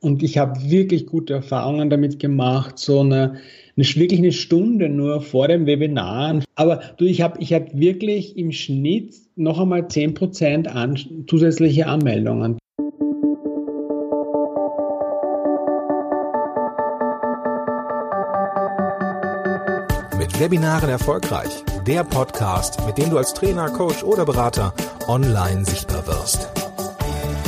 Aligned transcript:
und 0.00 0.22
ich 0.22 0.38
habe 0.38 0.70
wirklich 0.70 1.06
gute 1.06 1.34
Erfahrungen 1.34 1.90
damit 1.90 2.18
gemacht, 2.18 2.78
so 2.78 3.00
eine, 3.00 3.36
eine 3.76 3.86
wirklich 3.94 4.20
eine 4.20 4.32
Stunde 4.32 4.88
nur 4.88 5.20
vor 5.20 5.48
dem 5.48 5.66
Webinar. 5.66 6.42
Aber 6.54 6.80
du, 6.96 7.04
ich 7.04 7.20
habe 7.20 7.40
ich 7.40 7.52
hab 7.52 7.78
wirklich 7.78 8.36
im 8.36 8.52
Schnitt 8.52 9.14
noch 9.36 9.60
einmal 9.60 9.82
10% 9.82 10.68
an, 10.68 10.98
zusätzliche 11.28 11.86
Anmeldungen. 11.86 12.58
Mit 20.18 20.40
Webinaren 20.40 20.88
erfolgreich. 20.88 21.50
Der 21.86 22.04
Podcast, 22.04 22.86
mit 22.86 22.98
dem 22.98 23.10
du 23.10 23.18
als 23.18 23.34
Trainer, 23.34 23.68
Coach 23.70 24.02
oder 24.02 24.24
Berater 24.24 24.74
online 25.08 25.64
sichtbar 25.64 26.06
wirst. 26.06 26.59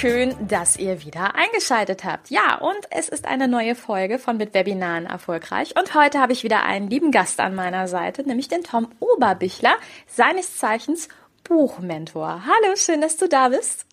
Schön, 0.00 0.34
dass 0.48 0.78
ihr 0.78 1.04
wieder 1.04 1.34
eingeschaltet 1.34 2.04
habt. 2.04 2.30
Ja, 2.30 2.54
und 2.54 2.78
es 2.90 3.10
ist 3.10 3.26
eine 3.26 3.48
neue 3.48 3.74
Folge 3.74 4.18
von 4.18 4.38
Mit 4.38 4.54
Webinaren 4.54 5.04
erfolgreich. 5.04 5.74
Und 5.78 5.94
heute 5.94 6.20
habe 6.20 6.32
ich 6.32 6.42
wieder 6.42 6.64
einen 6.64 6.88
lieben 6.88 7.10
Gast 7.10 7.38
an 7.38 7.54
meiner 7.54 7.86
Seite, 7.86 8.26
nämlich 8.26 8.48
den 8.48 8.62
Tom 8.62 8.88
Oberbichler, 8.98 9.74
seines 10.06 10.56
Zeichens 10.56 11.08
Buchmentor. 11.44 12.44
Hallo, 12.46 12.76
schön, 12.76 13.02
dass 13.02 13.18
du 13.18 13.28
da 13.28 13.50
bist. 13.50 13.84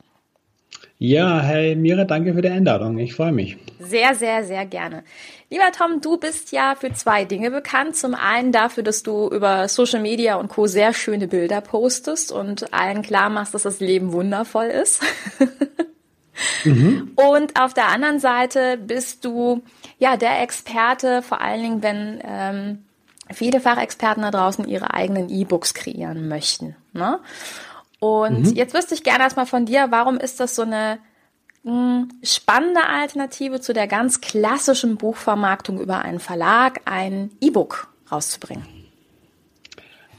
Ja, 0.97 1.41
hey 1.41 1.75
Mira, 1.75 2.05
danke 2.05 2.33
für 2.33 2.41
die 2.41 2.49
Einladung. 2.49 2.97
Ich 2.99 3.13
freue 3.13 3.33
mich. 3.33 3.57
Sehr, 3.79 4.15
sehr, 4.15 4.45
sehr 4.45 4.65
gerne. 4.65 5.03
Lieber 5.49 5.71
Tom, 5.77 5.99
du 5.99 6.17
bist 6.17 6.53
ja 6.53 6.75
für 6.79 6.93
zwei 6.93 7.25
Dinge 7.25 7.51
bekannt. 7.51 7.97
Zum 7.97 8.15
einen 8.15 8.53
dafür, 8.53 8.83
dass 8.83 9.03
du 9.03 9.27
über 9.27 9.67
Social 9.67 10.01
Media 10.01 10.37
und 10.37 10.47
Co. 10.47 10.67
sehr 10.67 10.93
schöne 10.93 11.27
Bilder 11.27 11.59
postest 11.59 12.31
und 12.31 12.73
allen 12.73 13.01
klar 13.01 13.29
machst, 13.29 13.53
dass 13.53 13.63
das 13.63 13.81
Leben 13.81 14.13
wundervoll 14.13 14.67
ist. 14.67 15.03
Mhm. 16.63 17.11
Und 17.15 17.59
auf 17.59 17.73
der 17.73 17.87
anderen 17.87 18.19
Seite 18.19 18.77
bist 18.77 19.25
du 19.25 19.61
ja 19.99 20.17
der 20.17 20.41
Experte, 20.41 21.21
vor 21.21 21.41
allen 21.41 21.61
Dingen, 21.61 21.83
wenn 21.83 22.21
ähm, 22.23 22.85
viele 23.31 23.59
Fachexperten 23.59 24.23
da 24.23 24.31
draußen 24.31 24.67
ihre 24.67 24.93
eigenen 24.93 25.29
E-Books 25.29 25.73
kreieren 25.73 26.27
möchten. 26.27 26.75
Ne? 26.93 27.19
Und 27.99 28.47
mhm. 28.47 28.55
jetzt 28.55 28.73
wüsste 28.73 28.93
ich 28.93 29.03
gerne 29.03 29.23
erstmal 29.23 29.45
von 29.45 29.65
dir, 29.65 29.87
warum 29.89 30.17
ist 30.17 30.39
das 30.39 30.55
so 30.55 30.61
eine 30.61 30.99
mh, 31.63 31.71
hm, 31.71 32.09
spannende 32.23 32.85
Alternative 32.85 33.59
zu 33.59 33.73
der 33.73 33.87
ganz 33.87 34.21
klassischen 34.21 34.97
Buchvermarktung 34.97 35.79
über 35.79 36.01
einen 36.01 36.19
Verlag, 36.19 36.81
ein 36.85 37.31
E-Book 37.41 37.87
rauszubringen? 38.11 38.65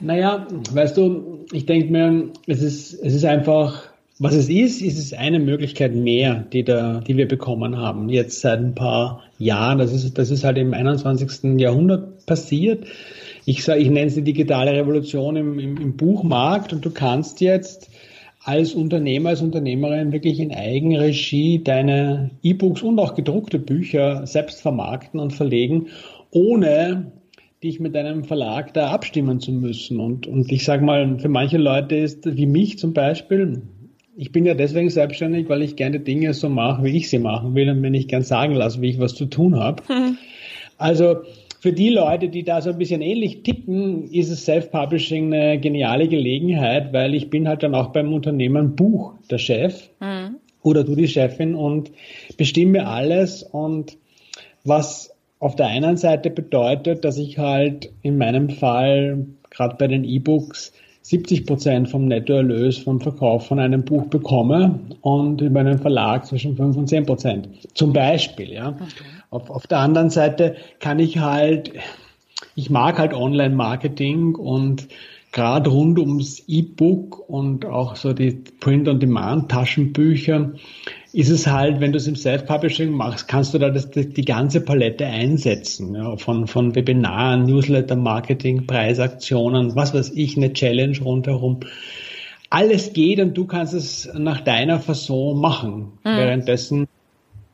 Naja, 0.00 0.46
weißt 0.70 0.96
du, 0.96 1.44
ich 1.50 1.66
denke 1.66 1.90
mir, 1.90 2.32
es 2.46 2.62
ist, 2.62 2.94
es 2.94 3.14
ist 3.14 3.24
einfach 3.24 3.87
was 4.20 4.34
es 4.34 4.48
ist, 4.48 4.82
ist 4.82 4.98
es 4.98 5.12
eine 5.12 5.38
Möglichkeit 5.38 5.94
mehr, 5.94 6.44
die, 6.52 6.64
da, 6.64 7.00
die 7.00 7.16
wir 7.16 7.28
bekommen 7.28 7.76
haben, 7.76 8.08
jetzt 8.08 8.40
seit 8.40 8.58
ein 8.58 8.74
paar 8.74 9.22
Jahren. 9.38 9.78
Das 9.78 9.92
ist, 9.92 10.18
das 10.18 10.30
ist 10.30 10.42
halt 10.42 10.58
im 10.58 10.74
21. 10.74 11.60
Jahrhundert 11.60 12.26
passiert. 12.26 12.84
Ich, 13.44 13.66
ich 13.68 13.90
nenne 13.90 14.06
es 14.06 14.14
die 14.14 14.22
digitale 14.22 14.72
Revolution 14.72 15.36
im, 15.36 15.58
im, 15.58 15.76
im 15.76 15.96
Buchmarkt 15.96 16.72
und 16.72 16.84
du 16.84 16.90
kannst 16.90 17.40
jetzt 17.40 17.90
als 18.42 18.74
Unternehmer, 18.74 19.30
als 19.30 19.42
Unternehmerin 19.42 20.12
wirklich 20.12 20.40
in 20.40 20.52
Eigenregie 20.52 21.62
deine 21.62 22.30
E-Books 22.42 22.82
und 22.82 22.98
auch 22.98 23.14
gedruckte 23.14 23.58
Bücher 23.58 24.26
selbst 24.26 24.62
vermarkten 24.62 25.20
und 25.20 25.32
verlegen, 25.32 25.88
ohne 26.30 27.12
dich 27.62 27.78
mit 27.78 27.96
einem 27.96 28.24
Verlag 28.24 28.74
da 28.74 28.90
abstimmen 28.90 29.40
zu 29.40 29.52
müssen. 29.52 30.00
Und, 30.00 30.26
und 30.26 30.50
ich 30.50 30.64
sage 30.64 30.84
mal, 30.84 31.18
für 31.18 31.28
manche 31.28 31.58
Leute 31.58 31.96
ist, 31.96 32.36
wie 32.36 32.46
mich 32.46 32.78
zum 32.78 32.92
Beispiel, 32.92 33.62
ich 34.18 34.32
bin 34.32 34.44
ja 34.44 34.54
deswegen 34.54 34.90
selbstständig, 34.90 35.48
weil 35.48 35.62
ich 35.62 35.76
gerne 35.76 36.00
Dinge 36.00 36.34
so 36.34 36.48
mache, 36.48 36.82
wie 36.82 36.96
ich 36.96 37.08
sie 37.08 37.20
machen 37.20 37.54
will 37.54 37.70
und 37.70 37.80
mir 37.80 37.90
nicht 37.90 38.08
gern 38.08 38.24
sagen 38.24 38.52
lasse, 38.54 38.82
wie 38.82 38.90
ich 38.90 38.98
was 38.98 39.14
zu 39.14 39.26
tun 39.26 39.58
habe. 39.58 39.82
Hm. 39.88 40.18
Also 40.76 41.22
für 41.60 41.72
die 41.72 41.88
Leute, 41.88 42.28
die 42.28 42.44
da 42.44 42.60
so 42.60 42.70
ein 42.70 42.78
bisschen 42.78 43.00
ähnlich 43.00 43.42
ticken, 43.42 44.04
ist 44.04 44.30
es 44.30 44.44
Self-Publishing 44.44 45.32
eine 45.32 45.58
geniale 45.58 46.06
Gelegenheit, 46.06 46.92
weil 46.92 47.14
ich 47.14 47.30
bin 47.30 47.48
halt 47.48 47.64
dann 47.64 47.74
auch 47.74 47.88
beim 47.88 48.12
Unternehmen 48.12 48.76
Buch 48.76 49.14
der 49.28 49.38
Chef 49.38 49.88
hm. 50.00 50.36
oder 50.62 50.84
du 50.84 50.94
die 50.94 51.08
Chefin 51.08 51.54
und 51.54 51.90
bestimme 52.36 52.86
alles 52.86 53.42
und 53.42 53.96
was 54.64 55.14
auf 55.40 55.56
der 55.56 55.66
einen 55.66 55.96
Seite 55.96 56.30
bedeutet, 56.30 57.04
dass 57.04 57.18
ich 57.18 57.38
halt 57.38 57.90
in 58.02 58.18
meinem 58.18 58.50
Fall 58.50 59.26
gerade 59.50 59.76
bei 59.76 59.86
den 59.86 60.04
E-Books 60.04 60.72
70 61.08 61.46
Prozent 61.46 61.88
vom 61.88 62.04
Nettoerlös 62.04 62.76
vom 62.76 63.00
Verkauf 63.00 63.46
von 63.46 63.58
einem 63.58 63.82
Buch 63.82 64.08
bekomme 64.08 64.78
und 65.00 65.40
über 65.40 65.60
einen 65.60 65.78
Verlag 65.78 66.26
zwischen 66.26 66.54
5 66.54 66.76
und 66.76 66.86
10 66.86 67.06
Prozent. 67.06 67.48
Zum 67.72 67.94
Beispiel, 67.94 68.52
ja. 68.52 68.68
Okay. 68.68 68.84
Auf, 69.30 69.48
auf 69.48 69.66
der 69.66 69.78
anderen 69.78 70.10
Seite 70.10 70.56
kann 70.80 70.98
ich 70.98 71.18
halt, 71.18 71.72
ich 72.56 72.68
mag 72.68 72.98
halt 72.98 73.14
Online-Marketing 73.14 74.34
und 74.34 74.88
gerade 75.32 75.70
rund 75.70 75.98
ums 75.98 76.44
E-Book 76.46 77.26
und 77.26 77.64
auch 77.64 77.96
so 77.96 78.12
die 78.12 78.32
Print-on-Demand-Taschenbücher 78.60 80.52
ist 81.12 81.30
es 81.30 81.46
halt, 81.46 81.80
wenn 81.80 81.92
du 81.92 81.98
es 81.98 82.06
im 82.06 82.16
Self-Publishing 82.16 82.90
machst, 82.90 83.28
kannst 83.28 83.54
du 83.54 83.58
da 83.58 83.70
das, 83.70 83.90
die 83.90 84.24
ganze 84.24 84.60
Palette 84.60 85.06
einsetzen, 85.06 85.94
ja, 85.94 86.16
von, 86.16 86.46
von 86.46 86.74
Webinaren, 86.74 87.44
Newsletter, 87.44 87.96
Marketing, 87.96 88.66
Preisaktionen, 88.66 89.74
was 89.74 89.94
weiß 89.94 90.12
ich, 90.14 90.36
eine 90.36 90.52
Challenge 90.52 90.98
rundherum. 91.00 91.60
Alles 92.50 92.92
geht 92.92 93.20
und 93.20 93.36
du 93.36 93.46
kannst 93.46 93.74
es 93.74 94.10
nach 94.14 94.40
deiner 94.40 94.80
Fasson 94.80 95.40
machen. 95.40 95.92
Mhm. 96.04 96.16
Währenddessen, 96.16 96.88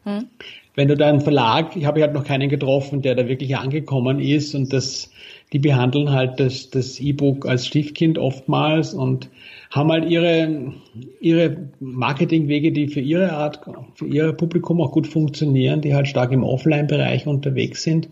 mhm. 0.05 0.27
wenn 0.75 0.89
du 0.89 0.97
da 0.97 1.09
einen 1.09 1.21
Verlag, 1.21 1.77
ich 1.77 1.85
habe 1.85 2.01
halt 2.03 2.13
noch 2.13 2.25
keinen 2.25 2.49
getroffen, 2.49 3.03
der 3.03 3.15
da 3.15 3.29
wirklich 3.29 3.57
angekommen 3.57 4.19
ist 4.19 4.55
und 4.55 4.73
das, 4.73 5.11
die 5.53 5.61
behandeln 5.61 6.11
halt 6.11 6.41
das, 6.41 6.71
das 6.71 6.99
E-Book 6.99 7.47
als 7.47 7.67
Stiefkind 7.69 8.19
oftmals 8.19 8.95
und 8.95 9.29
haben 9.75 9.91
halt 9.91 10.09
ihre, 10.09 10.73
ihre 11.21 11.57
Marketingwege, 11.81 12.71
die 12.71 12.87
für 12.87 13.01
ihre 13.01 13.33
Art, 13.33 13.61
für 13.97 14.07
ihr 14.07 14.33
Publikum 14.33 14.81
auch 14.81 14.93
gut 14.93 15.09
funktionieren, 15.09 15.81
die 15.81 15.95
halt 15.95 16.07
stark 16.07 16.31
im 16.31 16.45
Offline-Bereich 16.45 17.27
unterwegs 17.27 17.83
sind. 17.83 18.09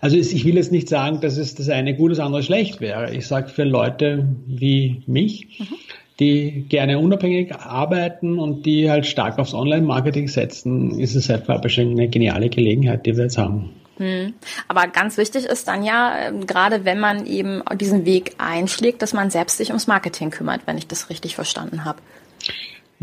Also 0.00 0.16
ich 0.16 0.46
will 0.46 0.56
jetzt 0.56 0.72
nicht 0.72 0.88
sagen, 0.88 1.20
dass 1.20 1.36
es 1.36 1.54
das 1.54 1.68
eine 1.68 1.94
gut, 1.94 2.10
das 2.10 2.20
andere 2.20 2.42
schlecht 2.42 2.80
wäre. 2.80 3.14
Ich 3.14 3.26
sage 3.26 3.48
für 3.48 3.64
Leute 3.64 4.26
wie 4.46 5.02
mich, 5.06 5.46
mhm. 5.58 5.74
die 6.18 6.64
gerne 6.70 6.98
unabhängig 6.98 7.54
arbeiten 7.54 8.38
und 8.38 8.64
die 8.64 8.90
halt 8.90 9.06
stark 9.06 9.38
aufs 9.38 9.52
Online-Marketing 9.52 10.26
setzen, 10.26 10.98
ist 10.98 11.14
es 11.14 11.28
halt 11.28 11.48
eine 11.50 12.08
geniale 12.08 12.48
Gelegenheit, 12.48 13.04
die 13.04 13.14
wir 13.14 13.24
jetzt 13.24 13.36
haben. 13.36 13.70
Hm. 13.98 14.34
Aber 14.68 14.86
ganz 14.88 15.16
wichtig 15.18 15.44
ist 15.44 15.68
dann 15.68 15.84
ja, 15.84 16.28
ähm, 16.28 16.46
gerade 16.46 16.84
wenn 16.84 16.98
man 16.98 17.26
eben 17.26 17.62
diesen 17.78 18.04
Weg 18.04 18.34
einschlägt, 18.38 19.02
dass 19.02 19.12
man 19.12 19.30
selbst 19.30 19.58
sich 19.58 19.68
ums 19.68 19.86
Marketing 19.86 20.30
kümmert, 20.30 20.62
wenn 20.66 20.78
ich 20.78 20.86
das 20.86 21.10
richtig 21.10 21.34
verstanden 21.34 21.84
habe. 21.84 21.98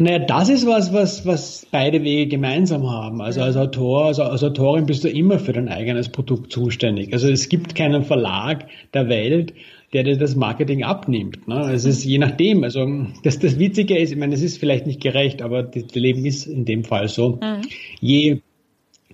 Naja, 0.01 0.19
das 0.19 0.47
ist 0.47 0.65
was, 0.65 0.93
was, 0.93 1.25
was 1.25 1.67
beide 1.71 2.01
Wege 2.03 2.27
gemeinsam 2.27 2.89
haben. 2.89 3.21
Also 3.21 3.41
als 3.41 3.57
Autor, 3.57 4.05
also 4.05 4.23
als 4.23 4.41
Autorin 4.45 4.85
bist 4.85 5.03
du 5.03 5.09
immer 5.09 5.39
für 5.39 5.51
dein 5.51 5.67
eigenes 5.67 6.07
Produkt 6.07 6.53
zuständig. 6.53 7.11
Also 7.11 7.29
es 7.29 7.49
gibt 7.49 7.75
keinen 7.75 8.05
Verlag 8.05 8.65
der 8.93 9.09
Welt, 9.09 9.53
der 9.91 10.03
dir 10.03 10.17
das 10.17 10.37
Marketing 10.37 10.85
abnimmt. 10.85 11.49
Ne? 11.49 11.69
Es 11.73 11.83
ist 11.83 12.05
je 12.05 12.17
nachdem. 12.17 12.63
Also 12.63 12.87
das, 13.23 13.39
das 13.39 13.59
Witzige 13.59 13.97
ist, 13.97 14.11
ich 14.11 14.17
meine, 14.17 14.35
es 14.35 14.41
ist 14.41 14.57
vielleicht 14.57 14.87
nicht 14.87 15.01
gerecht, 15.01 15.41
aber 15.41 15.63
das 15.63 15.93
Leben 15.93 16.25
ist 16.25 16.45
in 16.45 16.63
dem 16.63 16.85
Fall 16.85 17.09
so. 17.09 17.37
Mhm. 17.41 17.61
Je 17.99 18.39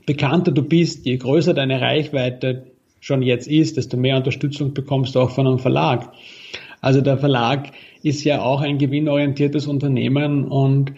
bekannter 0.05 0.51
du 0.51 0.61
bist, 0.61 1.05
je 1.05 1.17
größer 1.17 1.53
deine 1.53 1.81
Reichweite 1.81 2.63
schon 2.99 3.21
jetzt 3.21 3.47
ist, 3.47 3.77
desto 3.77 3.97
mehr 3.97 4.17
Unterstützung 4.17 4.73
bekommst 4.73 5.15
du 5.15 5.19
auch 5.19 5.31
von 5.31 5.47
einem 5.47 5.59
Verlag. 5.59 6.11
Also 6.81 7.01
der 7.01 7.17
Verlag 7.17 7.71
ist 8.03 8.23
ja 8.23 8.41
auch 8.41 8.61
ein 8.61 8.77
gewinnorientiertes 8.77 9.67
Unternehmen 9.67 10.45
und 10.45 10.91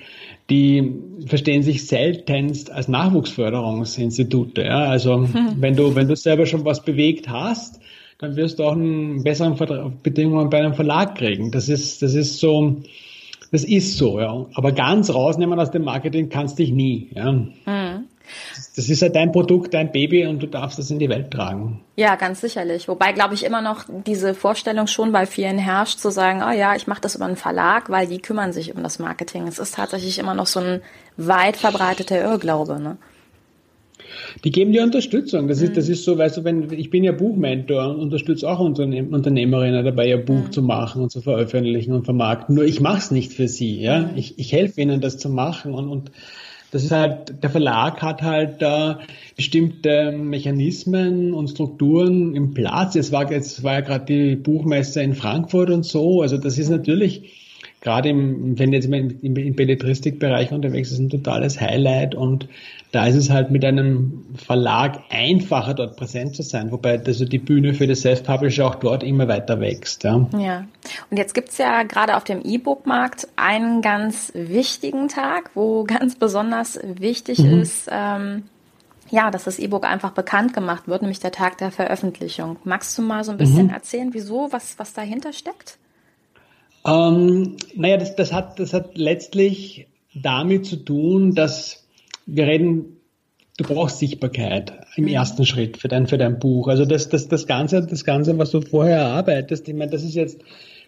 die 0.50 0.94
verstehen 1.26 1.64
sich 1.64 1.88
seltenst 1.88 2.72
als 2.72 2.88
Nachwuchsförderungsinstitute. 2.88 4.64
Ja? 4.64 4.86
Also 4.86 5.16
hm. 5.16 5.56
wenn 5.58 5.76
du, 5.76 5.96
wenn 5.96 6.08
du 6.08 6.16
selber 6.16 6.46
schon 6.46 6.66
was 6.66 6.84
bewegt 6.84 7.30
hast, 7.30 7.80
dann 8.20 8.36
wirst 8.36 8.60
du 8.60 8.64
auch 8.64 8.74
einen 8.74 9.24
besseren 9.24 9.56
Bedingungen 10.02 10.50
bei 10.50 10.60
einem 10.60 10.74
Verlag 10.74 11.16
kriegen. 11.16 11.52
Das 11.52 11.70
ist, 11.70 12.02
das 12.02 12.16
ist 12.16 12.40
so, 12.40 12.82
das 13.52 13.64
ist 13.64 13.98
so, 13.98 14.20
ja. 14.20 14.46
Aber 14.54 14.72
ganz 14.72 15.14
rausnehmen 15.14 15.60
aus 15.60 15.72
dem 15.72 15.84
Marketing 15.84 16.30
kannst 16.30 16.60
dich 16.60 16.72
nie, 16.72 17.10
ja. 17.16 17.32
Hm. 17.32 18.06
Das 18.76 18.90
ist 18.90 19.02
ja 19.02 19.10
dein 19.10 19.32
Produkt, 19.32 19.74
dein 19.74 19.92
Baby 19.92 20.26
und 20.26 20.42
du 20.42 20.48
darfst 20.48 20.80
es 20.80 20.92
in 20.92 21.00
die 21.00 21.10
Welt 21.10 21.32
tragen. 21.32 21.82
Ja, 21.96 22.16
ganz 22.16 22.42
sicherlich. 22.42 22.88
Wobei, 22.88 23.12
glaube 23.12 23.34
ich, 23.34 23.44
immer 23.44 23.62
noch 23.62 23.86
diese 24.06 24.34
Vorstellung 24.34 24.88
schon 24.88 25.12
bei 25.12 25.26
vielen 25.26 25.58
herrscht, 25.58 26.00
zu 26.00 26.12
sagen, 26.12 26.44
oh 26.48 26.52
ja, 26.52 26.76
ich 26.76 26.88
mache 26.88 27.02
das 27.02 27.16
über 27.16 27.26
einen 27.26 27.36
Verlag, 27.36 27.90
weil 27.90 28.08
die 28.08 28.20
kümmern 28.20 28.54
sich 28.54 28.76
um 28.76 28.84
das 28.84 29.00
Marketing. 29.00 29.48
Es 29.48 29.60
ist 29.60 29.76
tatsächlich 29.76 30.20
immer 30.20 30.34
noch 30.34 30.48
so 30.48 30.60
ein 30.60 30.82
weit 31.18 31.58
verbreiteter 31.58 32.22
Irrglaube. 32.22 32.80
Ne? 32.80 32.98
Die 34.44 34.52
geben 34.52 34.72
dir 34.72 34.84
Unterstützung. 34.84 35.48
Das 35.48 35.62
ist, 35.62 35.78
das 35.78 35.90
ist 35.90 36.04
so, 36.04 36.18
weißt 36.18 36.38
du, 36.38 36.44
wenn, 36.44 36.72
ich 36.72 36.90
bin 36.90 37.04
ja 37.04 37.12
Buchmentor 37.12 37.90
und 37.90 38.00
unterstütze 38.00 38.50
auch 38.50 38.60
Unternehm, 38.60 39.14
Unternehmerinnen 39.14 39.84
dabei, 39.84 40.08
ihr 40.08 40.24
Buch 40.24 40.46
mhm. 40.46 40.52
zu 40.52 40.62
machen 40.62 41.02
und 41.02 41.12
zu 41.12 41.22
veröffentlichen 41.22 41.94
und 41.94 42.06
vermarkten. 42.06 42.56
Nur 42.56 42.66
ich 42.66 42.80
mache 42.80 43.00
es 43.00 43.12
nicht 43.12 43.34
für 43.34 43.48
sie, 43.48 43.82
ja. 43.82 44.00
Mhm. 44.00 44.18
Ich, 44.18 44.38
ich 44.40 44.52
helfe 44.52 44.82
ihnen, 44.82 45.02
das 45.02 45.18
zu 45.18 45.30
machen 45.30 45.74
und, 45.74 45.90
und 45.90 46.12
das 46.72 46.84
ist 46.84 46.92
halt, 46.92 47.42
der 47.44 47.50
Verlag 47.50 48.02
hat 48.02 48.22
halt 48.22 48.62
da 48.62 49.00
bestimmte 49.36 50.12
Mechanismen 50.12 51.34
und 51.34 51.50
Strukturen 51.50 52.36
im 52.36 52.54
Platz. 52.54 52.96
Es 52.96 53.12
war, 53.12 53.32
jetzt 53.32 53.64
war 53.64 53.74
ja 53.74 53.82
gerade 53.82 54.06
die 54.06 54.36
Buchmesse 54.36 55.02
in 55.02 55.16
Frankfurt 55.16 55.70
und 55.70 55.86
so. 55.86 56.22
Also 56.22 56.38
das 56.38 56.58
ist 56.58 56.70
natürlich 56.70 57.47
gerade 57.82 58.10
im, 58.10 58.58
wenn 58.58 58.74
jetzt 58.74 58.86
im, 58.86 59.20
im 59.22 59.56
Belletristikbereich 59.56 60.52
unterwegs 60.52 60.92
ist, 60.92 61.00
ein 61.00 61.10
totales 61.10 61.62
Highlight 61.62 62.16
und 62.16 62.48
da 62.92 63.06
ist 63.06 63.16
es 63.16 63.30
halt 63.30 63.52
mit 63.52 63.64
einem 63.66 64.26
Verlag 64.36 65.04
einfacher, 65.10 65.74
dort 65.74 65.98
präsent 65.98 66.36
zu 66.36 66.42
sein, 66.42 66.72
wobei 66.72 67.00
also 67.00 67.26
die 67.26 67.38
Bühne 67.38 67.74
für 67.74 67.86
das 67.86 68.02
Self-Publisher 68.02 68.66
auch 68.66 68.76
dort 68.76 69.04
immer 69.04 69.28
weiter 69.28 69.60
wächst. 69.60 70.04
Ja, 70.04 70.28
ja. 70.38 70.66
und 71.12 71.18
jetzt 71.18 71.34
gibt's 71.34 71.58
ja 71.58 71.84
gerade 71.84 72.16
auf 72.16 72.24
dem 72.24 72.42
E-Book-Markt 72.44 73.28
einen 73.36 73.82
ganz 73.82 74.32
wichtigen 74.34 75.10
Tag, 75.10 75.52
wo 75.54 75.84
ganz 75.84 76.16
besonders 76.16 76.80
wichtig 76.84 77.40
mhm. 77.40 77.62
ist, 77.62 77.90
ähm, 77.92 78.44
ja, 79.10 79.32
dass 79.32 79.44
das 79.44 79.60
E-Book 79.60 79.86
einfach 79.86 80.12
bekannt 80.12 80.54
gemacht 80.54 80.88
wird, 80.88 81.02
nämlich 81.02 81.20
der 81.20 81.32
Tag 81.32 81.58
der 81.58 81.72
Veröffentlichung. 81.72 82.58
Magst 82.64 82.98
du 82.98 83.02
mal 83.02 83.24
so 83.24 83.32
ein 83.32 83.38
bisschen 83.38 83.68
mhm. 83.68 83.74
erzählen, 83.74 84.10
wieso, 84.14 84.48
was, 84.52 84.80
was 84.80 84.94
dahinter 84.94 85.34
steckt? 85.34 85.78
Ähm, 86.88 87.58
naja, 87.76 87.98
das, 87.98 88.16
das, 88.16 88.32
hat, 88.32 88.60
das 88.60 88.74
hat 88.74 88.98
letztlich 88.98 89.88
damit 90.16 90.66
zu 90.66 90.78
tun, 90.78 91.36
dass 91.36 91.86
wir 92.26 92.48
reden, 92.48 92.98
du 93.58 93.66
brauchst 93.66 94.00
Sichtbarkeit 94.00 94.74
im 94.96 95.06
mhm. 95.06 95.10
ersten 95.10 95.46
Schritt 95.46 95.78
für 95.78 95.90
dein, 95.90 96.08
für 96.08 96.18
dein 96.18 96.40
Buch. 96.40 96.68
Also 96.68 96.86
das, 96.86 97.10
das, 97.10 97.28
das 97.28 97.46
Ganze, 97.46 97.86
das 97.86 98.04
Ganze, 98.06 98.38
was 98.38 98.52
du 98.52 98.62
vorher 98.62 98.98
erarbeitest, 98.98 99.68
ich 99.68 99.76
meine, 99.76 99.92
das 99.92 100.04
ist 100.04 100.16
jetzt 100.16 100.42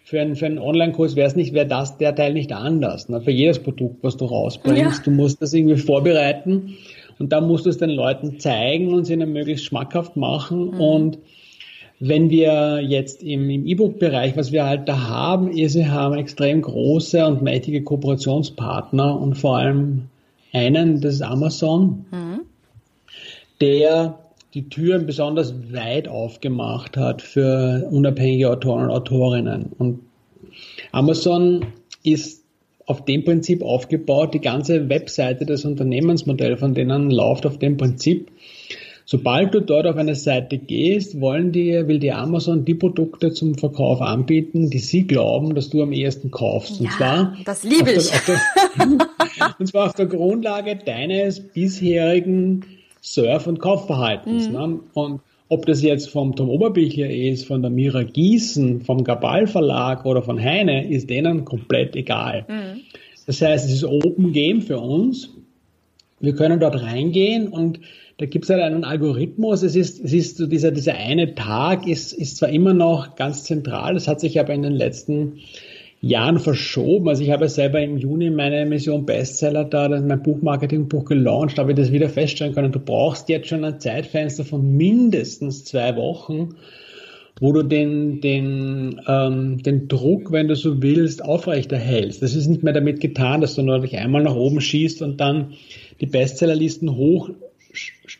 für 0.04 0.20
einen, 0.20 0.36
für 0.36 0.46
einen 0.46 0.58
Online-Kurs 0.58 1.14
wäre 1.16 1.28
es 1.28 1.36
nicht, 1.36 1.52
wäre 1.52 1.66
das 1.66 1.98
der 1.98 2.14
Teil 2.14 2.32
nicht 2.32 2.52
anders. 2.52 3.08
Ne? 3.08 3.20
Für 3.20 3.30
jedes 3.30 3.58
Produkt, 3.58 4.02
was 4.02 4.16
du 4.16 4.24
rausbringst, 4.24 4.98
ja. 4.98 5.04
du 5.04 5.10
musst 5.10 5.42
das 5.42 5.52
irgendwie 5.52 5.76
vorbereiten 5.76 6.76
und 7.18 7.32
da 7.32 7.40
musst 7.40 7.66
du 7.66 7.70
es 7.70 7.78
den 7.78 7.90
Leuten 7.90 8.40
zeigen 8.40 8.94
und 8.94 9.04
sie 9.04 9.12
ihnen 9.12 9.32
möglichst 9.32 9.66
schmackhaft 9.66 10.16
machen 10.16 10.70
mhm. 10.70 10.80
und 10.80 11.18
wenn 12.00 12.30
wir 12.30 12.80
jetzt 12.80 13.22
im, 13.22 13.50
im 13.50 13.66
E-Book-Bereich, 13.66 14.34
was 14.36 14.52
wir 14.52 14.64
halt 14.64 14.88
da 14.88 15.08
haben, 15.08 15.52
ist, 15.52 15.76
wir 15.76 15.92
haben 15.92 16.16
extrem 16.16 16.62
große 16.62 17.24
und 17.26 17.42
mächtige 17.42 17.82
Kooperationspartner 17.82 19.20
und 19.20 19.34
vor 19.34 19.58
allem 19.58 20.08
einen, 20.52 21.02
das 21.02 21.16
ist 21.16 21.22
Amazon, 21.22 22.06
mhm. 22.10 22.40
der 23.60 24.18
die 24.54 24.68
Türen 24.68 25.06
besonders 25.06 25.54
weit 25.72 26.08
aufgemacht 26.08 26.96
hat 26.96 27.20
für 27.22 27.86
unabhängige 27.90 28.50
Autoren 28.50 28.84
und 28.84 28.90
Autorinnen. 28.90 29.70
Und 29.78 30.00
Amazon 30.92 31.66
ist 32.02 32.42
auf 32.86 33.04
dem 33.04 33.24
Prinzip 33.24 33.62
aufgebaut, 33.62 34.34
die 34.34 34.40
ganze 34.40 34.88
Webseite, 34.88 35.44
das 35.44 35.64
Unternehmensmodell 35.64 36.56
von 36.56 36.74
denen 36.74 37.10
läuft 37.10 37.46
auf 37.46 37.58
dem 37.58 37.76
Prinzip, 37.76 38.32
Sobald 39.12 39.52
du 39.54 39.60
dort 39.60 39.88
auf 39.88 39.96
eine 39.96 40.14
Seite 40.14 40.56
gehst, 40.56 41.20
wollen 41.20 41.50
die, 41.50 41.88
will 41.88 41.98
dir 41.98 42.16
Amazon 42.16 42.64
die 42.64 42.76
Produkte 42.76 43.32
zum 43.32 43.56
Verkauf 43.56 44.00
anbieten, 44.00 44.70
die 44.70 44.78
sie 44.78 45.04
glauben, 45.04 45.56
dass 45.56 45.68
du 45.68 45.82
am 45.82 45.90
ehesten 45.90 46.30
kaufst. 46.30 46.80
Ja, 46.80 46.86
und 46.86 46.92
zwar 46.92 47.36
das 47.44 47.64
liebe 47.64 47.90
ich. 47.90 48.08
Der, 48.08 48.40
der, 48.78 49.54
und 49.58 49.66
zwar 49.66 49.86
auf 49.86 49.94
der 49.94 50.06
Grundlage 50.06 50.76
deines 50.76 51.40
bisherigen 51.40 52.64
Surf- 53.00 53.48
und 53.48 53.58
Kaufverhaltens. 53.58 54.46
Mhm. 54.46 54.52
Ne? 54.52 54.80
Und 54.92 55.20
ob 55.48 55.66
das 55.66 55.82
jetzt 55.82 56.08
vom 56.08 56.36
Tom 56.36 56.48
Oberbichler 56.48 57.10
ist, 57.10 57.48
von 57.48 57.62
der 57.62 57.72
Mira 57.72 58.04
Gießen, 58.04 58.82
vom 58.82 59.02
Gabal 59.02 59.48
Verlag 59.48 60.06
oder 60.06 60.22
von 60.22 60.40
Heine, 60.40 60.88
ist 60.88 61.10
denen 61.10 61.44
komplett 61.44 61.96
egal. 61.96 62.46
Mhm. 62.48 62.82
Das 63.26 63.42
heißt, 63.42 63.66
es 63.66 63.72
ist 63.72 63.84
Open 63.84 64.32
Game 64.32 64.62
für 64.62 64.78
uns. 64.78 65.30
Wir 66.20 66.36
können 66.36 66.60
dort 66.60 66.80
reingehen 66.80 67.48
und 67.48 67.80
da 68.20 68.26
gibt 68.26 68.44
es 68.44 68.50
halt 68.50 68.60
einen 68.60 68.84
Algorithmus. 68.84 69.62
Es 69.62 69.74
ist, 69.74 70.04
es 70.04 70.12
ist 70.12 70.36
so 70.36 70.46
dieser, 70.46 70.72
dieser 70.72 70.94
eine 70.94 71.34
Tag 71.34 71.88
ist, 71.88 72.12
ist 72.12 72.36
zwar 72.36 72.50
immer 72.50 72.74
noch 72.74 73.16
ganz 73.16 73.44
zentral, 73.44 73.94
das 73.94 74.08
hat 74.08 74.20
sich 74.20 74.38
aber 74.38 74.52
in 74.52 74.60
den 74.60 74.74
letzten 74.74 75.38
Jahren 76.02 76.38
verschoben. 76.38 77.08
Also 77.08 77.22
ich 77.22 77.30
habe 77.30 77.48
selber 77.48 77.80
im 77.80 77.96
Juni 77.96 78.28
meine 78.28 78.66
Mission 78.66 79.06
Bestseller 79.06 79.64
da, 79.64 79.88
mein 79.88 80.22
Buchmarketing-Buch 80.22 81.06
gelauncht, 81.06 81.58
habe 81.58 81.72
ich 81.72 81.78
das 81.78 81.92
wieder 81.92 82.10
feststellen 82.10 82.54
können. 82.54 82.72
Du 82.72 82.78
brauchst 82.78 83.30
jetzt 83.30 83.48
schon 83.48 83.64
ein 83.64 83.80
Zeitfenster 83.80 84.44
von 84.44 84.76
mindestens 84.76 85.64
zwei 85.64 85.96
Wochen, 85.96 86.56
wo 87.40 87.54
du 87.54 87.62
den, 87.62 88.20
den, 88.20 89.00
ähm, 89.08 89.62
den 89.62 89.88
Druck, 89.88 90.30
wenn 90.30 90.46
du 90.46 90.56
so 90.56 90.82
willst, 90.82 91.24
aufrechterhältst. 91.24 92.22
Das 92.22 92.34
ist 92.34 92.48
nicht 92.48 92.64
mehr 92.64 92.74
damit 92.74 93.00
getan, 93.00 93.40
dass 93.40 93.54
du 93.54 93.62
nur 93.62 93.78
dich 93.78 93.96
einmal 93.96 94.22
nach 94.22 94.36
oben 94.36 94.60
schießt 94.60 95.00
und 95.00 95.22
dann 95.22 95.54
die 96.02 96.06
Bestsellerlisten 96.06 96.96
hoch 96.96 97.30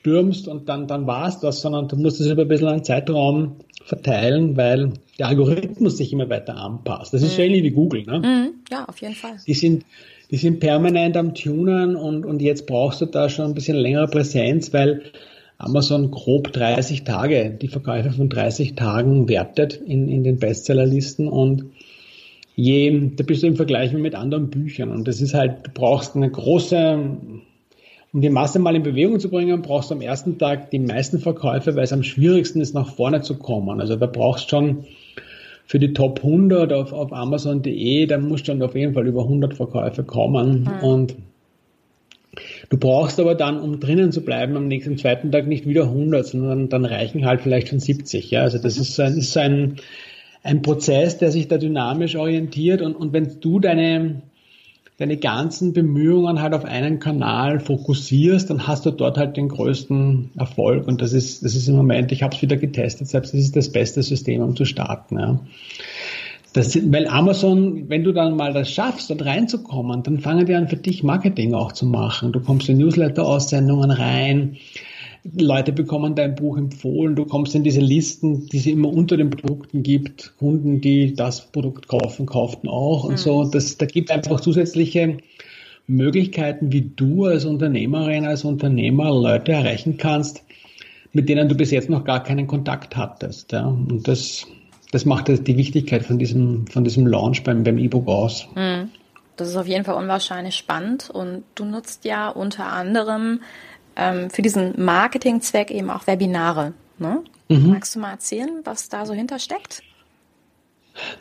stürmst 0.01 0.49
und 0.49 0.69
dann, 0.69 0.87
dann 0.87 1.07
war 1.07 1.29
es 1.29 1.41
das, 1.41 1.61
sondern 1.61 1.89
du 1.89 1.97
musst 1.97 2.21
es 2.21 2.27
über 2.27 2.43
ein 2.43 2.49
bisschen 2.49 2.69
einen 2.69 2.85
Zeitraum 2.85 3.57
verteilen, 3.85 4.57
weil 4.57 4.93
der 5.19 5.29
Algorithmus 5.29 5.99
sich 5.99 6.13
immer 6.13 6.29
weiter 6.29 6.57
anpasst. 6.57 7.13
Das 7.13 7.23
ist 7.23 7.33
mhm. 7.33 7.37
so 7.37 7.43
ähnlich 7.43 7.63
wie 7.65 7.71
Google. 7.71 8.03
Ne? 8.05 8.19
Mhm. 8.21 8.49
Ja, 8.71 8.85
auf 8.87 9.01
jeden 9.01 9.15
Fall. 9.15 9.37
Die 9.47 9.55
sind, 9.55 9.85
die 10.31 10.37
sind 10.37 10.61
permanent 10.61 11.17
am 11.17 11.35
Tunen 11.35 11.97
und, 11.97 12.25
und 12.25 12.41
jetzt 12.41 12.67
brauchst 12.67 13.01
du 13.01 13.07
da 13.07 13.29
schon 13.29 13.47
ein 13.47 13.55
bisschen 13.55 13.77
längere 13.77 14.09
Präsenz, 14.09 14.73
weil 14.73 15.03
Amazon 15.59 16.11
grob 16.11 16.53
30 16.53 17.05
Tage, 17.05 17.51
die 17.61 17.69
Verkäufe 17.69 18.13
von 18.13 18.31
30 18.31 18.77
Tagen 18.77 19.29
wertet 19.29 19.75
in, 19.75 20.09
in 20.09 20.25
den 20.25 20.39
Bestsellerlisten 20.39 21.29
und 21.29 21.67
je, 22.57 23.11
da 23.17 23.25
bist 23.25 23.43
du 23.43 23.49
im 23.49 23.57
Vergleich 23.57 23.93
mit 23.93 24.15
anderen 24.15 24.49
Büchern 24.49 24.91
und 24.91 25.07
das 25.07 25.21
ist 25.21 25.35
halt, 25.35 25.67
du 25.67 25.71
brauchst 25.75 26.17
eine 26.17 26.31
große 26.31 26.99
um 28.13 28.21
die 28.21 28.31
Masse 28.31 28.59
mal 28.59 28.75
in 28.75 28.83
Bewegung 28.83 29.21
zu 29.21 29.31
bringen, 29.31 29.63
brauchst 29.63 29.91
du 29.91 29.95
am 29.95 30.01
ersten 30.01 30.39
Tag 30.39 30.71
die 30.71 30.81
meisten 30.81 31.21
Verkäufe, 31.21 31.77
weil 31.77 31.85
es 31.85 31.93
am 31.93 32.03
schwierigsten 32.03 32.61
ist, 32.61 32.75
nach 32.75 32.95
vorne 32.95 33.23
zu 33.23 33.39
kommen. 33.39 33.81
Also 33.81 33.97
da 33.97 34.07
brauchst 34.07 34.47
du 34.47 34.49
schon 34.49 34.85
für 35.71 35.79
die 35.79 35.93
Top 35.93 36.19
100 36.25 36.73
auf, 36.73 36.93
auf 36.93 37.13
Amazon.de, 37.13 38.07
da 38.07 38.19
musst 38.19 38.49
du 38.49 38.53
dann 38.53 38.63
auf 38.63 38.75
jeden 38.75 38.95
Fall 38.95 39.07
über 39.07 39.23
100 39.23 39.55
Verkäufe 39.55 40.03
kommen. 40.03 40.63
Mhm. 40.63 40.85
Und 40.85 41.15
du 42.71 42.77
brauchst 42.77 43.21
aber 43.21 43.37
dann, 43.37 43.61
um 43.61 43.79
drinnen 43.79 44.11
zu 44.11 44.23
bleiben, 44.25 44.57
am 44.57 44.67
nächsten 44.67 44.99
zweiten 44.99 45.31
Tag 45.31 45.47
nicht 45.47 45.69
wieder 45.69 45.85
100, 45.85 46.27
sondern 46.27 46.69
dann 46.69 46.85
reichen 46.85 47.25
halt 47.25 47.43
vielleicht 47.43 47.69
schon 47.69 47.79
70. 47.79 48.33
Ja, 48.33 48.43
also 48.43 48.59
das 48.59 48.77
mhm. 48.77 48.83
ist, 48.83 48.99
ein, 48.99 49.17
ist 49.17 49.37
ein, 49.37 49.77
ein 50.43 50.63
Prozess, 50.63 51.19
der 51.19 51.31
sich 51.31 51.47
da 51.47 51.57
dynamisch 51.57 52.17
orientiert. 52.17 52.83
Und, 52.83 52.97
und 52.97 53.13
wenn 53.13 53.39
du 53.41 53.61
deine, 53.61 54.23
deine 55.01 55.17
ganzen 55.17 55.73
Bemühungen 55.73 56.43
halt 56.43 56.53
auf 56.53 56.67
einen 56.67 56.99
Kanal 56.99 57.59
fokussierst, 57.59 58.51
dann 58.51 58.67
hast 58.67 58.85
du 58.85 58.91
dort 58.91 59.17
halt 59.17 59.35
den 59.39 59.49
größten 59.49 60.33
Erfolg. 60.37 60.87
Und 60.87 61.01
das 61.01 61.15
ist, 61.15 61.43
das 61.43 61.55
ist 61.55 61.69
im 61.69 61.77
Moment, 61.77 62.13
ich 62.13 62.23
habe 62.23 62.37
es 62.37 62.43
wieder 62.43 62.59
getestet, 62.59 63.09
selbst 63.09 63.33
das 63.33 63.41
ist 63.41 63.57
das 63.57 63.73
beste 63.73 64.03
System, 64.03 64.43
um 64.43 64.55
zu 64.55 64.67
starten. 64.67 65.19
Ja. 65.19 65.41
Das, 66.53 66.77
weil 66.93 67.07
Amazon, 67.09 67.89
wenn 67.89 68.05
du 68.05 68.13
dann 68.13 68.37
mal 68.37 68.53
das 68.53 68.71
schaffst, 68.71 69.09
dort 69.09 69.25
reinzukommen, 69.25 70.03
dann 70.03 70.19
fangen 70.19 70.45
die 70.45 70.55
an 70.55 70.69
für 70.69 70.77
dich 70.77 71.03
Marketing 71.03 71.55
auch 71.55 71.73
zu 71.73 71.87
machen. 71.87 72.33
Du 72.33 72.41
kommst 72.41 72.69
in 72.69 72.77
Newsletter-Aussendungen 72.77 73.91
rein, 73.91 74.59
Leute 75.23 75.73
bekommen 75.73 76.15
dein 76.15 76.35
Buch 76.35 76.57
empfohlen, 76.57 77.15
du 77.15 77.27
kommst 77.27 77.55
in 77.55 77.63
diese 77.63 77.81
Listen, 77.81 78.47
die 78.47 78.59
es 78.59 78.67
immer 78.67 78.89
unter 78.89 79.17
den 79.17 79.31
Produkten 79.31 79.83
gibt, 79.83 80.35
Kunden, 80.39 80.81
die 80.81 81.15
das 81.15 81.53
Produkt 81.53 81.89
kaufen, 81.89 82.27
kauften 82.27 82.69
auch 82.69 83.05
und 83.05 83.13
mhm. 83.13 83.19
so. 83.19 83.45
Das, 83.45 83.77
da 83.77 83.87
gibt 83.87 84.11
einfach 84.11 84.41
zusätzliche 84.41 85.19
Möglichkeiten, 85.87 86.73
wie 86.73 86.93
du 86.95 87.27
als 87.27 87.45
Unternehmerin, 87.45 88.25
als 88.25 88.45
Unternehmer 88.45 89.11
Leute 89.11 89.53
erreichen 89.53 89.99
kannst, 89.99 90.43
mit 91.13 91.29
denen 91.29 91.49
du 91.49 91.55
bis 91.55 91.71
jetzt 91.71 91.91
noch 91.91 92.05
gar 92.05 92.23
keinen 92.23 92.47
Kontakt 92.47 92.97
hattest. 92.97 93.53
Ja. 93.53 93.67
Und 93.67 94.09
das, 94.09 94.47
das 94.93 95.05
macht 95.05 95.29
die 95.29 95.57
Wichtigkeit 95.57 96.05
von 96.05 96.19
diesem, 96.19 96.67
von 96.67 96.85
diesem 96.85 97.07
Launch 97.07 97.43
beim, 97.43 97.63
beim 97.63 97.77
E-Book 97.77 98.09
aus. 98.09 98.49
Mhm. 98.55 98.89
Das 99.37 99.49
ist 99.49 99.57
auf 99.57 99.67
jeden 99.67 99.85
Fall 99.85 99.95
unwahrscheinlich 99.95 100.55
spannend 100.55 101.09
und 101.09 101.45
du 101.55 101.65
nutzt 101.65 102.05
ja 102.05 102.29
unter 102.29 102.67
anderem 102.67 103.41
ähm, 103.97 104.31
für 104.31 104.43
diesen 104.43 104.83
Marketingzweck 104.83 105.71
eben 105.71 105.91
auch 105.91 106.07
Webinare. 106.07 106.73
Ne? 106.99 107.23
Mhm. 107.49 107.71
Magst 107.71 107.95
du 107.95 108.01
mal 108.01 108.13
erzählen, 108.13 108.61
was 108.65 108.89
da 108.89 109.07
so 109.07 109.15
hintersteckt? 109.15 109.83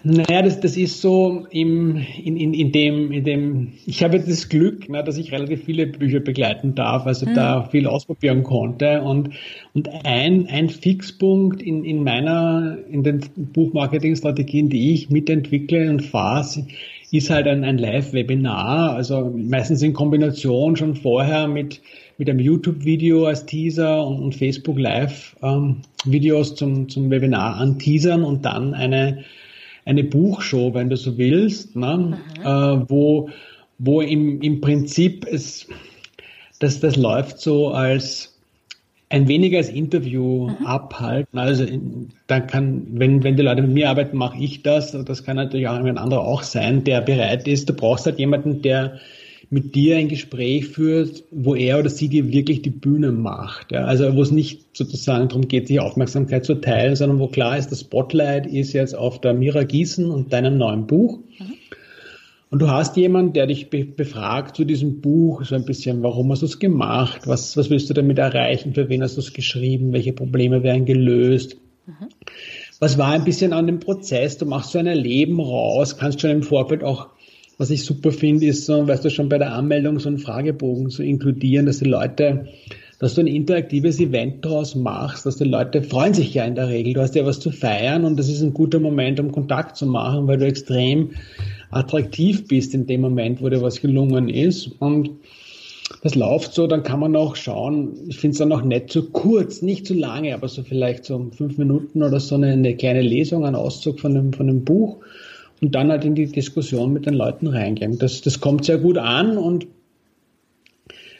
Naja, 0.03 0.41
das, 0.41 0.59
das 0.59 0.77
ist 0.77 1.01
so 1.01 1.45
im, 1.51 1.97
in, 2.23 2.37
in, 2.37 2.53
in, 2.53 2.71
dem, 2.71 3.11
in 3.11 3.23
dem, 3.23 3.73
ich 3.85 4.03
habe 4.03 4.19
das 4.19 4.49
Glück, 4.49 4.89
ne, 4.89 5.03
dass 5.03 5.17
ich 5.17 5.31
relativ 5.31 5.63
viele 5.63 5.87
Bücher 5.87 6.19
begleiten 6.19 6.75
darf, 6.75 7.05
also 7.05 7.25
mhm. 7.25 7.35
da 7.35 7.63
viel 7.63 7.87
ausprobieren 7.87 8.43
konnte. 8.43 9.01
Und, 9.01 9.29
und 9.73 9.89
ein, 10.05 10.47
ein 10.47 10.69
Fixpunkt 10.69 11.61
in, 11.61 11.83
in 11.83 12.03
meiner, 12.03 12.77
in 12.89 13.03
den 13.03 13.21
Buchmarketingstrategien, 13.35 14.69
die 14.69 14.93
ich 14.93 15.09
mitentwickle 15.09 15.89
und 15.89 16.01
fahre, 16.01 16.45
ist 17.11 17.29
halt 17.29 17.47
ein, 17.47 17.63
ein 17.63 17.77
Live-Webinar, 17.77 18.93
also 18.93 19.33
meistens 19.35 19.81
in 19.81 19.93
Kombination 19.93 20.75
schon 20.75 20.95
vorher 20.95 21.47
mit, 21.47 21.81
mit 22.19 22.29
einem 22.29 22.39
YouTube-Video 22.39 23.25
als 23.25 23.45
Teaser 23.45 24.05
und, 24.05 24.21
und 24.21 24.35
Facebook 24.35 24.77
Live-Videos 24.77 26.49
ähm, 26.51 26.55
zum, 26.57 26.89
zum 26.89 27.09
Webinar 27.09 27.55
anteasern 27.55 28.23
und 28.23 28.43
dann 28.45 28.73
eine, 28.73 29.23
eine 29.85 30.03
Buchshow, 30.03 30.73
wenn 30.73 30.89
du 30.89 30.97
so 30.97 31.17
willst, 31.17 31.75
ne? 31.77 32.19
äh, 32.43 32.89
wo, 32.89 33.29
wo 33.77 34.01
im, 34.01 34.41
im 34.41 34.59
Prinzip 34.59 35.25
es, 35.25 35.67
das, 36.59 36.81
das 36.81 36.97
läuft 36.97 37.39
so 37.39 37.69
als 37.69 38.35
ein 39.09 39.27
wenig 39.27 39.55
als 39.55 39.69
Interview 39.69 40.49
mhm. 40.49 40.65
abhalten. 40.65 41.39
Also 41.39 41.65
dann 42.27 42.47
kann, 42.47 42.85
wenn, 42.91 43.23
wenn 43.23 43.37
die 43.37 43.43
Leute 43.43 43.61
mit 43.61 43.71
mir 43.71 43.89
arbeiten, 43.89 44.17
mache 44.17 44.37
ich 44.37 44.61
das. 44.61 44.91
Das 44.91 45.23
kann 45.23 45.37
natürlich 45.37 45.69
auch 45.69 45.75
ein 45.75 45.97
anderer 45.97 46.21
auch 46.21 46.43
sein, 46.43 46.83
der 46.83 46.99
bereit 47.01 47.47
ist. 47.47 47.69
Du 47.69 47.73
brauchst 47.73 48.05
halt 48.05 48.19
jemanden, 48.19 48.61
der 48.61 48.99
mit 49.49 49.73
dir 49.73 49.97
ein 49.97 50.09
Gespräch 50.09 50.67
führt, 50.67 51.23
wo 51.31 51.55
er 51.55 51.79
oder 51.79 51.89
sie 51.89 52.07
dir 52.07 52.31
wirklich 52.31 52.61
die 52.61 52.69
Bühne 52.69 53.11
macht. 53.11 53.71
Ja? 53.71 53.85
Also 53.85 54.15
wo 54.15 54.21
es 54.21 54.31
nicht 54.31 54.77
sozusagen 54.77 55.27
darum 55.27 55.47
geht, 55.47 55.67
sich 55.67 55.79
Aufmerksamkeit 55.79 56.45
zu 56.45 56.55
teilen, 56.55 56.95
sondern 56.95 57.19
wo 57.19 57.27
klar 57.27 57.57
ist, 57.57 57.71
das 57.71 57.81
Spotlight 57.81 58.45
ist 58.45 58.73
jetzt 58.73 58.95
auf 58.95 59.19
der 59.21 59.33
Mira 59.33 59.63
Gießen 59.63 60.09
und 60.09 60.33
deinem 60.33 60.57
neuen 60.57 60.85
Buch. 60.85 61.19
Mhm. 61.39 61.55
Und 62.51 62.59
du 62.59 62.69
hast 62.69 62.97
jemanden, 62.97 63.33
der 63.33 63.45
dich 63.45 63.69
be 63.69 63.85
befragt 63.85 64.55
zu 64.55 64.65
diesem 64.65 65.01
Buch, 65.01 65.43
so 65.45 65.55
ein 65.55 65.65
bisschen, 65.65 66.01
warum 66.01 66.31
hast 66.31 66.41
du 66.41 66.47
es 66.47 66.57
gemacht? 66.57 67.21
Was, 67.25 67.55
was 67.57 67.69
willst 67.69 67.89
du 67.89 67.93
damit 67.93 68.17
erreichen? 68.17 68.73
Für 68.73 68.89
wen 68.89 69.03
hast 69.03 69.17
du 69.17 69.21
es 69.21 69.33
geschrieben? 69.33 69.93
Welche 69.93 70.13
Probleme 70.13 70.63
werden 70.63 70.85
gelöst? 70.85 71.57
Mhm. 71.85 72.09
Was 72.79 72.97
war 72.97 73.11
ein 73.11 73.23
bisschen 73.23 73.53
an 73.53 73.67
dem 73.67 73.79
Prozess? 73.79 74.37
Du 74.37 74.45
machst 74.45 74.71
so 74.71 74.79
ein 74.79 74.87
Erleben 74.87 75.39
raus, 75.39 75.97
kannst 75.97 76.21
schon 76.21 76.31
im 76.31 76.43
Vorfeld 76.43 76.83
auch, 76.83 77.09
was 77.59 77.69
ich 77.69 77.83
super 77.83 78.13
finde, 78.13 78.45
ist 78.47 78.65
so, 78.65 78.87
weißt 78.87 79.03
du, 79.03 79.09
schon 79.11 79.27
bei 79.27 79.37
der 79.37 79.53
Anmeldung 79.53 79.99
so 79.99 80.07
einen 80.07 80.17
Fragebogen 80.17 80.89
zu 80.89 81.03
inkludieren, 81.03 81.65
dass 81.65 81.79
die 81.79 81.89
Leute, 81.89 82.47
dass 82.99 83.15
du 83.15 83.21
ein 83.21 83.27
interaktives 83.27 83.99
Event 83.99 84.45
daraus 84.45 84.75
machst, 84.75 85.25
dass 85.25 85.35
die 85.35 85.43
Leute 85.43 85.83
freuen 85.83 86.13
sich 86.13 86.33
ja 86.33 86.45
in 86.45 86.55
der 86.55 86.69
Regel. 86.69 86.93
Du 86.93 87.01
hast 87.01 87.15
ja 87.15 87.25
was 87.25 87.41
zu 87.41 87.51
feiern 87.51 88.05
und 88.05 88.17
das 88.17 88.29
ist 88.29 88.41
ein 88.41 88.53
guter 88.53 88.79
Moment, 88.79 89.19
um 89.19 89.33
Kontakt 89.33 89.75
zu 89.75 89.85
machen, 89.85 90.25
weil 90.27 90.37
du 90.37 90.45
extrem 90.45 91.09
attraktiv 91.69 92.47
bist 92.47 92.73
in 92.73 92.87
dem 92.87 93.01
Moment, 93.01 93.41
wo 93.41 93.49
dir 93.49 93.61
was 93.61 93.81
gelungen 93.81 94.29
ist. 94.29 94.71
Und 94.79 95.09
das 96.01 96.15
läuft 96.15 96.53
so, 96.53 96.65
dann 96.65 96.83
kann 96.83 97.01
man 97.01 97.17
auch 97.17 97.35
schauen, 97.35 98.07
ich 98.07 98.19
finde 98.19 98.35
es 98.35 98.37
dann 98.37 98.53
auch 98.53 98.63
nett, 98.63 98.89
so 98.89 99.03
kurz, 99.03 99.61
nicht 99.61 99.85
zu 99.85 99.95
lange, 99.95 100.33
aber 100.33 100.47
so 100.47 100.63
vielleicht 100.63 101.03
so 101.03 101.29
fünf 101.35 101.57
Minuten 101.57 102.03
oder 102.03 102.21
so 102.21 102.35
eine, 102.35 102.53
eine 102.53 102.77
kleine 102.77 103.01
Lesung, 103.01 103.45
ein 103.45 103.55
Auszug 103.55 103.99
von 103.99 104.13
dem, 104.13 104.31
von 104.31 104.47
dem 104.47 104.63
Buch 104.63 104.99
und 105.61 105.75
dann 105.75 105.89
halt 105.91 106.05
in 106.05 106.15
die 106.15 106.27
Diskussion 106.27 106.93
mit 106.93 107.05
den 107.05 107.13
Leuten 107.13 107.47
reingehen. 107.47 107.97
Das, 107.97 108.21
das 108.21 108.39
kommt 108.39 108.65
sehr 108.65 108.77
gut 108.77 108.97
an 108.97 109.37
und 109.37 109.67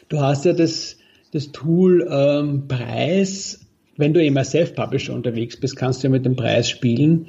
du 0.08 0.20
hast 0.20 0.44
ja 0.44 0.52
das, 0.52 0.98
das 1.32 1.52
Tool 1.52 2.08
ähm, 2.10 2.68
Preis 2.68 3.66
wenn 4.00 4.14
du 4.14 4.24
eben 4.24 4.38
als 4.38 4.52
Self-Publisher 4.52 5.12
unterwegs 5.12 5.60
bist, 5.60 5.76
kannst 5.76 6.02
du 6.02 6.08
ja 6.08 6.10
mit 6.10 6.24
dem 6.24 6.34
Preis 6.34 6.70
spielen. 6.70 7.26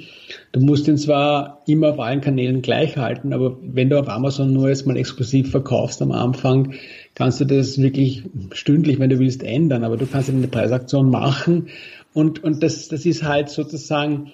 Du 0.53 0.61
musst 0.61 0.87
ihn 0.87 0.97
zwar 0.97 1.61
immer 1.67 1.89
auf 1.89 1.99
allen 1.99 2.21
Kanälen 2.21 2.61
gleich 2.61 2.95
halten, 2.95 3.33
aber 3.33 3.57
wenn 3.61 3.89
du 3.89 3.99
auf 3.99 4.07
Amazon 4.07 4.53
nur 4.53 4.69
jetzt 4.69 4.87
mal 4.87 4.95
exklusiv 4.95 5.51
verkaufst 5.51 6.01
am 6.01 6.13
Anfang, 6.13 6.73
kannst 7.13 7.41
du 7.41 7.45
das 7.45 7.77
wirklich 7.77 8.23
stündlich, 8.53 8.99
wenn 8.99 9.09
du 9.09 9.19
willst, 9.19 9.43
ändern. 9.43 9.83
Aber 9.83 9.97
du 9.97 10.05
kannst 10.05 10.29
eine 10.29 10.47
Preisaktion 10.47 11.09
machen. 11.09 11.67
Und, 12.13 12.41
und 12.41 12.63
das, 12.63 12.87
das 12.87 13.05
ist 13.05 13.23
halt 13.23 13.49
sozusagen, 13.49 14.31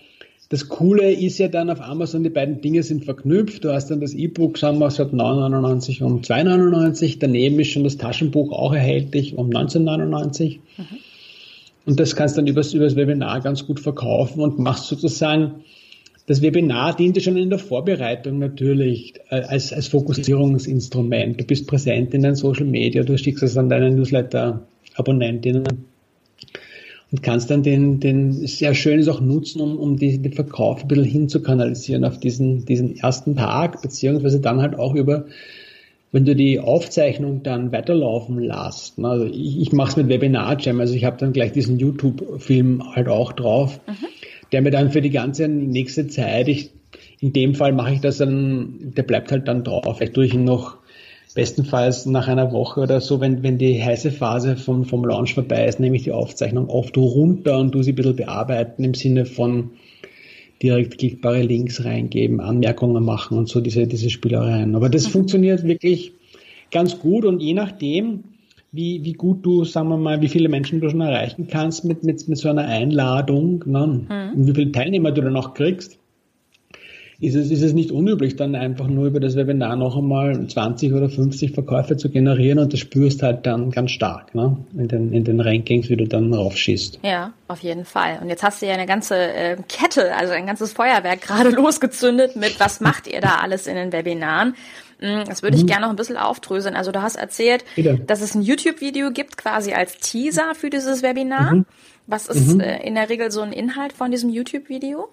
das 0.49 0.69
Coole 0.69 1.11
ist 1.11 1.39
ja 1.39 1.49
dann 1.49 1.69
auf 1.69 1.81
Amazon, 1.81 2.23
die 2.23 2.29
beiden 2.29 2.61
Dinge 2.61 2.81
sind 2.81 3.03
verknüpft. 3.03 3.65
Du 3.65 3.73
hast 3.73 3.91
dann 3.91 3.99
das 3.99 4.13
E-Book, 4.13 4.57
sagen 4.57 4.79
wir, 4.79 4.89
statt 4.91 5.11
9,99 5.11 6.03
um 6.03 6.21
2,99. 6.21 7.17
Daneben 7.19 7.59
ist 7.59 7.71
schon 7.71 7.83
das 7.83 7.97
Taschenbuch 7.97 8.53
auch 8.53 8.73
erhältlich 8.73 9.37
um 9.37 9.49
19,99. 9.49 10.59
Mhm. 10.77 10.85
Und 11.85 11.99
das 11.99 12.15
kannst 12.15 12.37
du 12.37 12.41
dann 12.41 12.47
übers, 12.47 12.73
übers 12.73 12.95
Webinar 12.95 13.41
ganz 13.41 13.65
gut 13.65 13.81
verkaufen 13.81 14.41
und 14.41 14.57
machst 14.57 14.87
sozusagen, 14.87 15.63
das 16.27 16.41
Webinar 16.41 16.95
dient 16.95 17.15
dir 17.15 17.21
schon 17.21 17.37
in 17.37 17.49
der 17.49 17.59
Vorbereitung 17.59 18.39
natürlich 18.39 19.15
äh, 19.29 19.41
als, 19.41 19.73
als 19.73 19.87
Fokussierungsinstrument. 19.89 21.39
Du 21.39 21.45
bist 21.45 21.67
präsent 21.67 22.13
in 22.13 22.21
den 22.21 22.35
Social 22.35 22.65
Media, 22.65 23.03
du 23.03 23.17
schickst 23.17 23.43
es 23.43 23.57
an 23.57 23.69
deine 23.69 23.91
Newsletter-Abonnentinnen 23.91 25.85
und 27.11 27.23
kannst 27.23 27.49
dann 27.49 27.63
den, 27.63 27.99
den 27.99 28.33
sehr 28.33 28.73
schönes 28.73 29.07
auch 29.07 29.21
nutzen, 29.21 29.61
um, 29.61 29.77
um 29.77 29.97
die, 29.97 30.21
den 30.21 30.33
Verkauf 30.33 30.81
ein 30.81 30.87
bisschen 30.87 31.05
hinzukanalisieren 31.05 32.03
auf 32.03 32.19
diesen, 32.19 32.65
diesen 32.65 32.97
ersten 32.97 33.35
Tag, 33.35 33.81
beziehungsweise 33.81 34.39
dann 34.39 34.61
halt 34.61 34.77
auch 34.77 34.95
über 34.95 35.25
wenn 36.11 36.25
du 36.25 36.35
die 36.35 36.59
Aufzeichnung 36.59 37.43
dann 37.43 37.71
weiterlaufen 37.71 38.39
lässt, 38.39 38.97
ne, 38.97 39.09
also 39.09 39.25
ich, 39.25 39.59
ich 39.59 39.71
mache 39.73 39.89
es 39.89 39.97
mit 39.97 40.07
Webinar 40.07 40.57
Jam, 40.59 40.79
also 40.79 40.93
ich 40.93 41.03
habe 41.03 41.17
dann 41.17 41.33
gleich 41.33 41.51
diesen 41.51 41.79
YouTube-Film 41.79 42.95
halt 42.95 43.07
auch 43.07 43.33
drauf, 43.33 43.79
mhm. 43.85 44.05
der 44.51 44.61
mir 44.61 44.71
dann 44.71 44.91
für 44.91 45.01
die 45.01 45.09
ganze 45.09 45.47
nächste 45.47 46.07
Zeit, 46.07 46.47
ich, 46.47 46.71
in 47.19 47.33
dem 47.33 47.55
Fall 47.55 47.73
mache 47.73 47.93
ich 47.93 47.99
das 47.99 48.17
dann, 48.17 48.93
der 48.95 49.03
bleibt 49.03 49.31
halt 49.31 49.47
dann 49.47 49.63
drauf. 49.63 49.97
Vielleicht 49.97 50.13
tue 50.13 50.25
ich 50.25 50.33
ihn 50.33 50.43
noch 50.43 50.77
bestenfalls 51.37 52.07
nach 52.07 52.27
einer 52.27 52.51
Woche 52.51 52.79
oder 52.81 52.99
so, 52.99 53.21
wenn, 53.21 53.43
wenn 53.43 53.59
die 53.59 53.79
heiße 53.79 54.09
Phase 54.09 54.57
vom, 54.57 54.85
vom 54.85 55.05
Launch 55.05 55.35
vorbei 55.35 55.67
ist, 55.67 55.79
nehme 55.79 55.95
ich 55.95 56.01
die 56.01 56.11
Aufzeichnung 56.11 56.67
oft 56.67 56.97
runter 56.97 57.59
und 57.59 57.73
tu 57.73 57.83
sie 57.83 57.91
ein 57.91 57.95
bisschen 57.95 58.15
bearbeiten 58.15 58.83
im 58.83 58.95
Sinne 58.95 59.25
von 59.25 59.69
direkt 60.63 60.97
klickbare 60.97 61.43
Links 61.43 61.85
reingeben, 61.85 62.39
Anmerkungen 62.39 63.03
machen 63.03 63.37
und 63.37 63.47
so 63.47 63.61
diese, 63.61 63.85
diese 63.85 64.09
Spielereien. 64.09 64.73
Aber 64.73 64.89
das 64.89 65.05
mhm. 65.05 65.11
funktioniert 65.11 65.63
wirklich 65.63 66.13
ganz 66.71 66.97
gut 66.97 67.23
und 67.23 67.39
je 67.39 67.53
nachdem, 67.53 68.23
wie, 68.71 69.03
wie 69.03 69.13
gut 69.13 69.45
du, 69.45 69.63
sagen 69.63 69.89
wir 69.89 69.97
mal, 69.97 70.21
wie 70.21 70.29
viele 70.29 70.49
Menschen 70.49 70.81
du 70.81 70.89
schon 70.89 71.01
erreichen 71.01 71.45
kannst 71.45 71.85
mit, 71.85 72.03
mit, 72.03 72.27
mit 72.27 72.39
so 72.39 72.49
einer 72.49 72.65
Einladung 72.65 73.63
ne? 73.67 73.85
Mhm. 74.09 74.39
und 74.39 74.47
wie 74.47 74.53
viele 74.55 74.71
Teilnehmer 74.71 75.11
du 75.11 75.21
dann 75.21 75.35
auch 75.35 75.53
kriegst, 75.53 75.99
ist 77.19 77.35
es, 77.35 77.49
ist 77.49 77.63
es 77.63 77.73
nicht 77.73 77.91
unüblich, 77.91 78.35
dann 78.35 78.53
einfach 78.53 78.87
nur 78.87 79.07
über 79.07 79.19
das 79.19 79.35
Webinar 79.35 79.75
noch 79.75 79.97
einmal 79.97 80.47
20 80.47 80.93
oder 80.93 81.09
50 81.09 81.51
Verkäufe 81.51 81.97
zu 81.97 82.09
generieren 82.09 82.59
und 82.59 82.73
das 82.73 82.79
spürst 82.79 83.23
halt 83.23 83.47
dann 83.47 83.71
ganz 83.71 83.91
stark 83.91 84.35
ne? 84.35 84.57
in, 84.77 84.87
den, 84.87 85.13
in 85.13 85.23
den 85.23 85.39
Rankings, 85.39 85.89
wie 85.89 85.97
du 85.97 86.07
dann 86.07 86.31
raufschießt. 86.31 86.99
Ja, 87.01 87.33
auf 87.47 87.61
jeden 87.61 87.85
Fall. 87.85 88.19
Und 88.21 88.29
jetzt 88.29 88.43
hast 88.43 88.61
du 88.61 88.67
ja 88.67 88.73
eine 88.73 88.85
ganze 88.85 89.15
äh, 89.15 89.57
Kette, 89.67 90.15
also 90.15 90.33
ein 90.33 90.45
ganzes 90.45 90.73
Feuerwerk 90.73 91.21
gerade 91.27 91.49
losgezündet 91.49 92.35
mit, 92.35 92.59
was 92.59 92.81
macht 92.81 93.07
ihr 93.07 93.19
da 93.19 93.37
alles 93.41 93.65
in 93.65 93.75
den 93.75 93.91
Webinaren? 93.91 94.53
Hm, 94.99 95.23
das 95.25 95.41
würde 95.41 95.57
ich 95.57 95.63
mhm. 95.63 95.67
gerne 95.67 95.81
noch 95.83 95.89
ein 95.89 95.95
bisschen 95.95 96.17
aufdröseln. 96.17 96.75
Also 96.75 96.91
du 96.91 97.01
hast 97.01 97.15
erzählt, 97.15 97.65
Bitte. 97.75 97.99
dass 98.05 98.21
es 98.21 98.35
ein 98.35 98.43
YouTube-Video 98.43 99.09
gibt, 99.09 99.37
quasi 99.37 99.73
als 99.73 99.97
Teaser 99.97 100.53
für 100.53 100.69
dieses 100.69 101.01
Webinar. 101.01 101.55
Mhm. 101.55 101.65
Was 102.05 102.27
ist 102.27 102.53
mhm. 102.53 102.59
äh, 102.59 102.85
in 102.85 102.93
der 102.93 103.09
Regel 103.09 103.31
so 103.31 103.41
ein 103.41 103.51
Inhalt 103.51 103.93
von 103.93 104.11
diesem 104.11 104.29
YouTube-Video? 104.29 105.09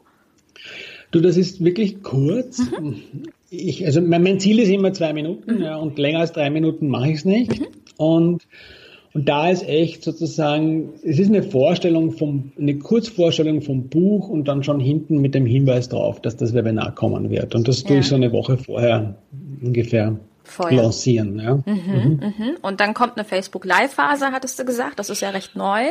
Du, 1.15 1.21
das 1.21 1.37
ist 1.37 1.65
wirklich 1.65 2.03
kurz. 2.03 2.59
Mhm. 2.59 2.97
Ich, 3.51 3.87
also 3.87 4.01
mein, 4.01 4.25
mein, 4.25 4.41
Ziel 4.41 4.59
ist 4.59 4.69
immer 4.69 4.93
zwei 4.93 5.13
Minuten, 5.13 5.57
mhm. 5.57 5.63
ja, 5.63 5.77
und 5.77 5.97
länger 5.97 6.19
als 6.19 6.33
drei 6.33 6.51
Minuten 6.51 6.89
mache 6.89 7.11
ich 7.11 7.19
es 7.19 7.25
nicht. 7.25 7.61
Mhm. 7.61 7.67
Und 7.97 8.47
und 9.13 9.29
da 9.29 9.49
ist 9.49 9.63
echt 9.69 10.03
sozusagen, 10.03 10.95
es 11.05 11.21
ist 11.21 11.29
eine 11.29 11.45
Vorstellung 11.45 12.11
vom, 12.11 12.51
eine 12.59 12.79
Kurzvorstellung 12.79 13.63
vom 13.63 13.89
Buch 13.89 14.29
und 14.29 14.49
dann 14.49 14.65
schon 14.65 14.81
hinten 14.81 15.21
mit 15.21 15.37
dem 15.37 15.47
Hinweis 15.47 15.89
drauf, 15.89 16.21
dass 16.21 16.37
das 16.37 16.53
Webinar 16.53 16.97
kommen 16.97 17.31
wird. 17.31 17.55
Und 17.55 17.69
das 17.69 17.83
ja. 17.83 17.89
tue 17.89 17.99
ich 17.99 18.09
so 18.09 18.17
eine 18.17 18.33
Woche 18.33 18.59
vorher 18.59 19.15
ungefähr 19.63 20.19
Vorher. 20.43 20.83
lancieren. 20.83 21.39
Ja. 21.39 21.55
Mhm, 21.55 21.65
mhm. 21.65 22.21
Mhm. 22.21 22.57
Und 22.61 22.81
dann 22.81 22.93
kommt 22.93 23.17
eine 23.17 23.25
Facebook 23.25 23.65
Live-Phase, 23.65 24.33
hattest 24.33 24.59
du 24.59 24.65
gesagt. 24.65 24.99
Das 24.99 25.11
ist 25.11 25.21
ja 25.21 25.31
recht 25.31 25.55
neu. 25.55 25.85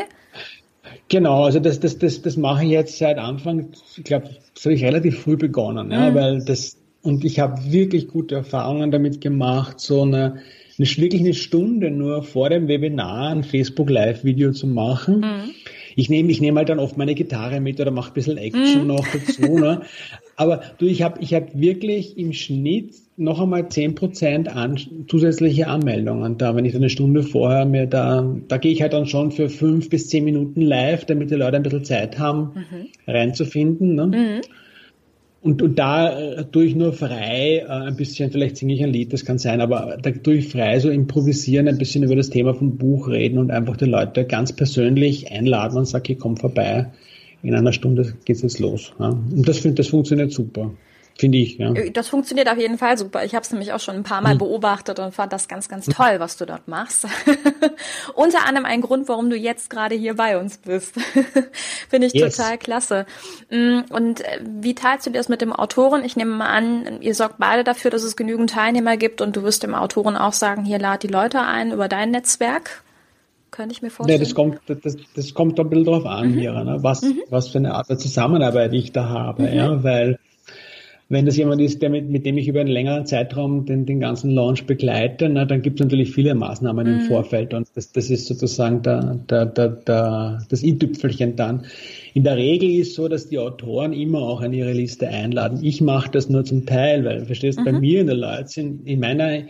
Genau, 1.10 1.44
also 1.44 1.60
das, 1.60 1.80
das, 1.80 1.98
das, 1.98 2.22
das 2.22 2.38
mache 2.38 2.66
ich 2.66 2.72
jetzt 2.72 2.98
seit 2.98 3.18
Anfang, 3.18 3.70
ich 3.98 4.04
glaube, 4.04 4.30
das 4.54 4.66
habe 4.66 4.76
ich 4.76 4.84
relativ 4.84 5.20
früh 5.20 5.38
begonnen, 5.38 5.92
ja, 5.92 6.10
mhm. 6.10 6.16
weil 6.16 6.44
das, 6.44 6.78
und 7.02 7.24
ich 7.24 7.40
habe 7.40 7.72
wirklich 7.72 8.08
gute 8.08 8.36
Erfahrungen 8.36 8.92
damit 8.92 9.22
gemacht, 9.22 9.80
so 9.80 10.02
eine, 10.02 10.42
eine, 10.78 10.88
wirklich 10.98 11.22
eine 11.22 11.34
Stunde 11.34 11.92
nur 11.92 12.24
vor 12.24 12.50
dem 12.50 12.68
Webinar 12.68 13.30
ein 13.30 13.44
Facebook 13.44 13.90
Live-Video 13.90 14.52
zu 14.52 14.68
machen. 14.68 15.20
Mhm. 15.20 15.52
Ich 15.96 16.10
nehme 16.10 16.32
ich 16.32 16.42
nehme 16.42 16.60
halt 16.60 16.70
dann 16.70 16.80
oft 16.80 16.98
meine 16.98 17.16
Gitarre 17.16 17.60
mit 17.60 17.80
oder 17.80 17.92
mache 17.92 18.12
ein 18.12 18.14
bisschen 18.14 18.38
Action 18.38 18.82
mhm. 18.82 18.88
noch 18.88 19.06
dazu. 19.08 19.58
Ne? 19.60 19.82
Aber 20.36 20.62
du, 20.78 20.86
ich 20.86 21.02
habe 21.02 21.20
ich 21.22 21.34
hab 21.34 21.58
wirklich 21.60 22.18
im 22.18 22.34
Schnitt 22.34 22.96
noch 23.16 23.40
einmal 23.40 23.64
10% 23.64 24.48
an, 24.48 24.80
zusätzliche 25.08 25.68
Anmeldungen 25.68 26.38
da, 26.38 26.56
wenn 26.56 26.66
ich 26.66 26.76
eine 26.76 26.90
Stunde 26.90 27.22
vorher 27.22 27.66
mir 27.66 27.86
da, 27.86 28.36
da 28.48 28.58
gehe 28.58 28.72
ich 28.72 28.82
halt 28.82 28.94
dann 28.94 29.06
schon 29.06 29.32
für 29.32 29.50
fünf 29.50 29.90
bis 29.90 30.10
zehn 30.10 30.24
Minuten 30.24 30.62
live, 30.62 31.06
damit 31.06 31.30
die 31.30 31.36
Leute 31.36 31.58
ein 31.58 31.64
bisschen 31.64 31.86
Zeit 31.86 32.18
haben, 32.18 32.54
mhm. 32.56 32.88
reinzufinden. 33.08 33.96
Ne? 33.96 34.08
Mhm. 34.08 34.42
Und, 35.44 35.62
und 35.62 35.78
da 35.78 36.18
äh, 36.18 36.46
tue 36.46 36.64
ich 36.64 36.76
nur 36.76 36.94
frei, 36.94 37.58
äh, 37.58 37.68
ein 37.68 37.98
bisschen, 37.98 38.32
vielleicht 38.32 38.56
singe 38.56 38.74
ich 38.74 38.82
ein 38.82 38.94
Lied, 38.94 39.12
das 39.12 39.26
kann 39.26 39.38
sein, 39.38 39.60
aber 39.60 39.98
da 40.02 40.12
tue 40.12 40.36
ich 40.36 40.48
frei 40.48 40.80
so 40.80 40.90
improvisieren, 40.90 41.68
ein 41.68 41.78
bisschen 41.78 42.04
über 42.04 42.16
das 42.16 42.30
Thema 42.30 42.54
vom 42.54 42.78
Buch 42.78 43.10
reden 43.10 43.38
und 43.38 43.52
einfach 43.52 43.76
die 43.76 43.86
Leute 43.86 44.24
ganz 44.24 44.54
persönlich 44.54 45.32
einladen 45.34 45.78
und 45.78 45.86
sagen, 45.86 46.06
hey, 46.08 46.16
komm 46.16 46.38
vorbei, 46.38 46.88
in 47.42 47.54
einer 47.56 47.74
Stunde 47.74 48.14
geht's 48.24 48.42
jetzt 48.42 48.60
los. 48.60 48.94
Ja. 49.00 49.10
Und 49.10 49.46
das, 49.46 49.62
das 49.62 49.88
funktioniert 49.88 50.32
super. 50.32 50.72
Finde 51.18 51.38
ich, 51.38 51.58
ja. 51.58 51.72
Äh, 51.74 51.92
das 51.92 52.10
funktioniert 52.10 52.50
auf 52.50 52.58
jeden 52.58 52.78
Fall 52.78 52.98
super. 52.98 53.24
Ich 53.24 53.36
habe 53.36 53.44
es 53.44 53.52
nämlich 53.52 53.72
auch 53.72 53.80
schon 53.80 53.96
ein 53.96 54.04
paar 54.04 54.22
Mal 54.22 54.34
mhm. 54.34 54.40
beobachtet 54.40 55.00
und 55.00 55.14
fand 55.14 55.32
das 55.32 55.48
ganz, 55.48 55.70
ganz 55.70 55.86
toll, 55.86 56.16
was 56.18 56.38
du 56.38 56.46
dort 56.46 56.68
machst. 56.68 57.08
Unter 58.16 58.46
anderem 58.48 58.66
ein 58.66 58.82
Grund, 58.82 59.08
warum 59.08 59.30
du 59.30 59.36
jetzt 59.36 59.70
gerade 59.70 59.96
hier 59.96 60.16
bei 60.16 60.40
uns 60.40 60.58
bist. 60.58 60.96
Finde 61.90 62.08
ich 62.08 62.14
yes. 62.14 62.36
total 62.36 62.58
klasse. 62.58 63.06
Mm, 63.52 63.82
und 63.92 64.22
äh, 64.22 64.40
wie 64.44 64.74
teilst 64.74 65.06
du 65.06 65.12
das 65.12 65.30
mit 65.30 65.42
dem 65.42 65.54
Autoren? 65.54 66.04
Ich 66.04 66.16
nehme 66.16 66.32
mal 66.32 66.50
an, 66.50 67.02
ihr 67.02 67.14
sorgt 67.14 67.38
beide 67.38 67.64
dafür, 67.64 67.92
dass 67.92 68.04
es 68.04 68.16
genügend 68.16 68.50
Teilnehmer 68.50 68.98
gibt 68.98 69.22
und 69.22 69.36
du 69.36 69.44
wirst 69.44 69.62
dem 69.62 69.76
Autoren 69.76 70.18
auch 70.18 70.34
sagen, 70.34 70.66
hier 70.66 70.80
lad 70.80 71.04
die 71.04 71.08
Leute 71.08 71.42
ein 71.42 71.72
über 71.72 71.88
dein 71.88 72.10
Netzwerk. 72.10 72.84
Könnte 73.52 73.74
ich 73.74 73.84
mir 73.84 73.92
vorstellen. 73.92 74.20
Nee, 74.20 74.26
das 74.26 74.34
kommt, 74.34 74.62
das, 74.66 74.98
das 75.16 75.34
kommt 75.36 75.60
ein 75.60 75.70
bisschen 75.70 75.86
drauf 75.86 76.08
an, 76.08 76.32
mhm. 76.32 76.40
hier, 76.40 76.54
ne? 76.54 76.78
was, 76.82 77.04
mhm. 77.04 77.22
was 77.30 77.50
für 77.50 77.60
eine 77.60 77.76
Art 77.76 77.88
der 77.88 78.00
Zusammenarbeit 78.00 78.74
ich 78.74 78.92
da 78.92 79.10
habe, 79.10 79.44
mhm. 79.44 79.54
ja, 79.54 79.84
weil 79.84 80.18
wenn 81.10 81.26
das 81.26 81.38
jemand 81.38 81.62
ist, 81.62 81.82
der 81.82 81.90
mit, 81.90 82.10
mit 82.10 82.26
dem 82.26 82.38
ich 82.38 82.48
über 82.48 82.62
einen 82.62 82.70
längeren 82.70 83.06
Zeitraum 83.06 83.66
den, 83.66 83.86
den 83.86 84.00
ganzen 84.00 84.32
Launch 84.32 84.66
begleite, 84.66 85.30
na, 85.30 85.46
dann 85.46 85.62
gibt 85.62 85.80
es 85.80 85.84
natürlich 85.84 86.12
viele 86.12 86.34
Maßnahmen 86.34 86.88
mhm. 86.88 87.00
im 87.00 87.06
Vorfeld 87.08 87.54
und 87.54 87.68
das, 87.76 87.92
das 87.92 88.10
ist 88.10 88.28
sozusagen 88.28 88.82
der, 88.82 89.20
der, 89.30 89.46
der, 89.46 89.70
der, 89.70 90.46
das 90.50 90.64
i-Tüpfelchen 90.64 91.36
dann. 91.36 91.66
In 92.14 92.24
der 92.24 92.38
Regel 92.38 92.70
ist 92.70 92.96
so, 92.96 93.08
dass 93.08 93.28
die 93.28 93.40
Autoren 93.40 93.94
immer 93.94 94.20
auch 94.20 94.42
an 94.42 94.54
ihre 94.54 94.74
Liste 94.74 95.08
einladen. 95.08 95.60
Ich 95.62 95.82
mache 95.82 96.12
das 96.12 96.30
nur 96.30 96.46
zum 96.46 96.66
Teil, 96.66 97.04
weil, 97.06 97.26
verstehst, 97.26 97.60
mhm. 97.60 97.66
bei 97.66 97.72
mir 97.74 98.02
in 98.02 98.08
der 98.08 98.16
Leute 98.16 98.48
sind, 98.48 98.88
in 98.88 99.00
meiner, 99.00 99.44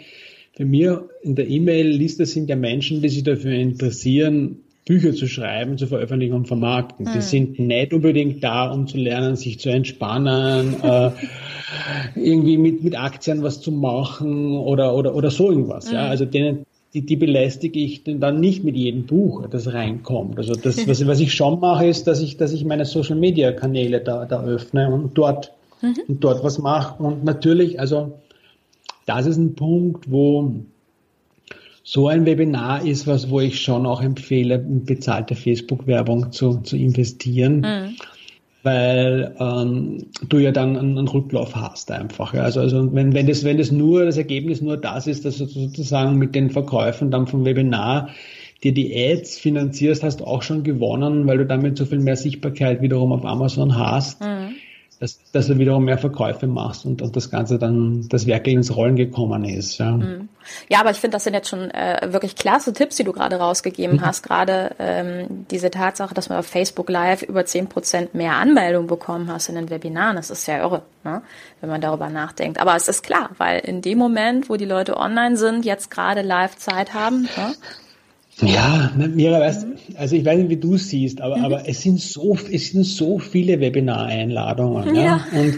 für 0.56 0.66
mir 0.66 1.10
in 1.22 1.36
der 1.36 1.48
E-Mail-Liste 1.48 2.26
sind 2.26 2.50
ja 2.50 2.56
Menschen, 2.56 3.02
die 3.02 3.10
sich 3.10 3.24
dafür 3.24 3.54
interessieren, 3.54 4.63
Bücher 4.86 5.14
zu 5.14 5.28
schreiben, 5.28 5.78
zu 5.78 5.88
veröffentlichen 5.88 6.34
und 6.34 6.48
vermarkten. 6.48 7.06
Mhm. 7.06 7.10
Die 7.10 7.16
hm. 7.16 7.22
sind 7.22 7.60
nicht 7.60 7.94
unbedingt 7.94 8.44
da, 8.44 8.70
um 8.70 8.88
zu 8.88 8.98
lernen, 8.98 9.36
sich 9.36 9.60
zu 9.60 9.70
entspannen, 9.70 10.76
äh, 10.84 11.12
irgendwie 12.16 12.58
mit, 12.58 12.84
mit 12.84 13.00
Aktien 13.00 13.44
was 13.44 13.62
zu 13.62 13.72
machen 13.72 14.58
oder, 14.58 14.96
oder, 14.96 15.16
oder 15.16 15.32
so 15.32 15.50
irgendwas. 15.50 15.88
Mhm. 15.88 15.94
Ja? 15.94 16.04
Hm. 16.04 16.10
Also 16.10 16.26
denen, 16.26 16.66
die, 16.94 17.02
die 17.02 17.16
belästige 17.16 17.80
ich 17.80 18.04
dann 18.04 18.40
nicht 18.40 18.64
mit 18.64 18.76
jedem 18.76 19.06
Buch, 19.06 19.48
das 19.48 19.74
reinkommt. 19.74 20.38
Also 20.38 20.54
das, 20.54 20.88
was, 20.88 21.06
was 21.08 21.20
ich 21.20 21.34
schon 21.34 21.60
mache, 21.60 21.88
ist, 21.88 22.06
dass 22.06 22.22
ich, 22.22 22.38
dass 22.38 22.54
ich 22.54 22.66
meine 22.66 22.86
Social 22.86 23.16
Media 23.16 23.52
Kanäle 23.52 24.02
da, 24.02 24.26
da 24.26 24.44
öffne 24.44 24.94
und 24.94 25.18
dort, 25.18 25.54
mhm. 25.82 25.96
und 26.08 26.24
dort 26.24 26.44
was 26.44 26.60
mache. 26.60 27.02
Und 27.02 27.24
natürlich, 27.24 27.80
also 27.80 28.20
das 29.06 29.26
ist 29.26 29.38
ein 29.38 29.56
Punkt, 29.56 30.12
wo 30.12 30.54
so 31.84 32.08
ein 32.08 32.26
Webinar 32.26 32.86
ist 32.86 33.08
was, 33.08 33.30
wo 33.30 33.42
ich 33.42 33.62
schon 33.62 33.86
auch 33.86 34.02
empfehle, 34.02 34.56
in 34.56 34.86
bezahlte 34.86 35.36
Facebook-Werbung 35.36 36.32
zu, 36.32 36.62
zu 36.62 36.78
investieren. 36.78 37.60
Mhm. 37.60 37.96
Weil 38.64 39.36
ähm, 39.38 40.06
du 40.30 40.38
ja 40.38 40.54
dann 40.54 40.78
einen, 40.78 40.98
einen 40.98 41.10
Rücklauf 41.10 41.54
hast 41.58 41.92
einfach. 41.92 42.34
Ja. 42.34 42.44
Also, 42.44 42.62
also 42.62 42.96
wenn, 42.96 43.14
wenn, 43.14 43.28
das, 43.28 43.44
wenn 43.44 43.58
das 43.58 43.72
nur, 43.72 44.06
das 44.06 44.16
Ergebnis 44.16 44.62
nur 44.62 44.78
das 44.78 45.06
ist, 45.08 45.26
dass 45.26 45.38
du 45.38 45.46
sozusagen 45.46 46.18
mit 46.18 46.34
den 46.34 46.50
Verkäufen 46.50 47.12
dann 47.12 47.28
vom 47.28 47.44
Webinar 47.44 48.12
dir 48.64 48.74
die 48.74 48.96
Ads 48.96 49.38
finanzierst, 49.38 50.02
hast 50.02 50.22
du 50.22 50.24
auch 50.24 50.42
schon 50.42 50.64
gewonnen, 50.64 51.28
weil 51.28 51.40
du 51.40 51.46
damit 51.46 51.78
so 51.78 51.86
viel 51.86 52.00
mehr 52.00 52.16
Sichtbarkeit 52.16 52.82
wiederum 52.82 53.12
auf 53.12 53.26
Amazon 53.26 53.78
hast. 53.78 54.22
Mhm 54.22 54.56
dass, 55.00 55.20
dass 55.32 55.48
du 55.48 55.58
wiederum 55.58 55.86
mehr 55.86 55.98
Verkäufe 55.98 56.48
machst 56.48 56.86
und, 56.86 57.02
und 57.02 57.16
das 57.16 57.30
Ganze 57.30 57.60
dann, 57.60 58.08
das 58.10 58.28
Werk 58.28 58.48
ins 58.48 58.76
Rollen 58.76 58.96
gekommen 58.96 59.46
ist. 59.46 59.78
Ja, 59.78 59.92
mhm. 59.92 60.30
ja 60.70 60.80
aber 60.80 60.92
ich 60.92 60.98
finde, 60.98 61.16
das 61.16 61.24
sind 61.24 61.34
jetzt 61.34 61.50
schon 61.50 61.72
äh, 61.72 62.08
wirklich 62.12 62.36
klasse 62.36 62.74
Tipps, 62.74 62.96
die 62.96 63.04
du 63.04 63.14
gerade 63.14 63.38
rausgegeben 63.38 63.98
mhm. 63.98 64.06
hast. 64.06 64.24
Gerade 64.24 64.76
ähm, 64.80 65.46
diese 65.52 65.72
Tatsache, 65.72 66.14
dass 66.14 66.30
man 66.30 66.40
auf 66.40 66.48
Facebook 66.48 66.90
Live 66.90 67.22
über 67.22 67.46
zehn 67.46 67.68
Prozent 67.68 68.16
mehr 68.16 68.34
Anmeldungen 68.34 68.88
bekommen 68.88 69.32
hast 69.32 69.50
in 69.50 69.56
den 69.56 69.70
Webinaren, 69.70 70.16
das 70.16 70.30
ist 70.30 70.48
ja 70.48 70.60
irre, 70.60 70.84
ne? 71.04 71.22
wenn 71.62 71.70
man 71.70 71.82
darüber 71.82 72.10
nachdenkt. 72.10 72.60
Aber 72.60 72.76
es 72.76 72.88
ist 72.88 73.04
klar, 73.04 73.30
weil 73.38 73.60
in 73.60 73.82
dem 73.82 73.98
Moment, 73.98 74.50
wo 74.50 74.56
die 74.56 74.66
Leute 74.66 74.98
online 74.98 75.38
sind, 75.38 75.66
jetzt 75.66 75.92
gerade 75.92 76.22
live 76.22 76.58
Zeit 76.58 76.94
haben, 76.94 77.24
ne? 77.38 77.54
Ja, 78.42 78.92
Mira, 78.96 79.40
weißt, 79.40 79.68
also 79.96 80.16
ich 80.16 80.26
weiß 80.26 80.40
nicht, 80.40 80.50
wie 80.50 80.58
du 80.58 80.78
siehst, 80.78 81.22
aber, 81.22 81.38
mhm. 81.38 81.46
aber 81.46 81.70
es 81.70 81.82
sind 81.82 82.00
so, 82.00 82.38
es 82.52 82.72
sind 82.72 82.84
so 82.84 83.20
viele 83.20 83.60
Webinareinladungen. 83.60 84.96
Ja. 84.96 85.04
ja. 85.04 85.26
Und 85.40 85.58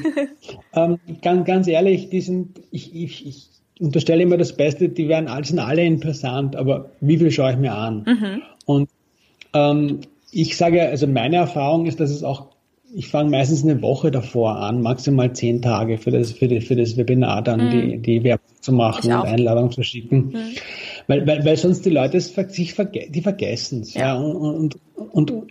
ähm, 0.74 1.00
ganz, 1.22 1.46
ganz 1.46 1.68
ehrlich, 1.68 2.10
die 2.10 2.22
sind, 2.22 2.62
ich, 2.72 2.94
ich, 2.94 3.26
ich 3.26 3.48
unterstelle 3.80 4.24
immer 4.24 4.38
das 4.38 4.56
Beste, 4.56 4.90
die 4.90 5.08
werden 5.08 5.30
sind 5.46 5.60
alle 5.60 5.84
interessant, 5.84 6.56
aber 6.56 6.92
wie 7.02 7.18
viel 7.18 7.32
schaue 7.32 7.52
ich 7.52 7.58
mir 7.58 7.74
an? 7.74 8.04
Mhm. 8.06 8.42
Und 8.66 8.90
ähm, 9.54 10.02
ich 10.32 10.58
sage, 10.58 10.82
also 10.82 11.08
meine 11.08 11.38
Erfahrung 11.38 11.86
ist, 11.86 12.00
dass 12.00 12.10
es 12.10 12.24
auch, 12.24 12.48
ich 12.96 13.10
fange 13.10 13.30
meistens 13.30 13.64
eine 13.64 13.82
Woche 13.82 14.10
davor 14.10 14.58
an, 14.58 14.82
maximal 14.82 15.34
zehn 15.34 15.62
Tage 15.62 15.98
für 15.98 16.12
das, 16.12 16.32
für, 16.32 16.48
die, 16.48 16.62
für 16.62 16.76
das 16.76 16.96
Webinar 16.96 17.42
dann 17.42 17.66
mhm. 17.66 17.72
die, 17.72 17.98
die 17.98 18.24
Werbung 18.24 18.46
zu 18.62 18.72
machen 18.72 19.12
und 19.12 19.28
Einladung 19.28 19.72
zu 19.72 19.84
schicken. 19.84 20.28
Mhm. 20.28 20.56
Weil, 21.08 21.28
weil, 21.28 21.46
weil 21.46 21.58
sonst 21.58 21.86
die 21.86 21.90
Leute 21.90 22.18
es 22.18 22.34
sich 22.34 22.74
verge 22.74 23.08
die 23.10 23.22
vergessen 23.22 23.82
es. 23.82 23.94
Ja. 23.94 24.02
ja. 24.02 24.16
Und, 24.16 24.78
und, 24.96 25.32
und, 25.32 25.44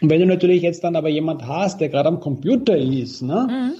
wenn 0.00 0.20
du 0.20 0.26
natürlich 0.26 0.62
jetzt 0.62 0.84
dann 0.84 0.96
aber 0.96 1.08
jemand 1.08 1.46
hast, 1.46 1.80
der 1.80 1.88
gerade 1.88 2.08
am 2.08 2.20
Computer 2.20 2.76
ist, 2.76 3.22
ne? 3.22 3.48
Mhm. 3.50 3.72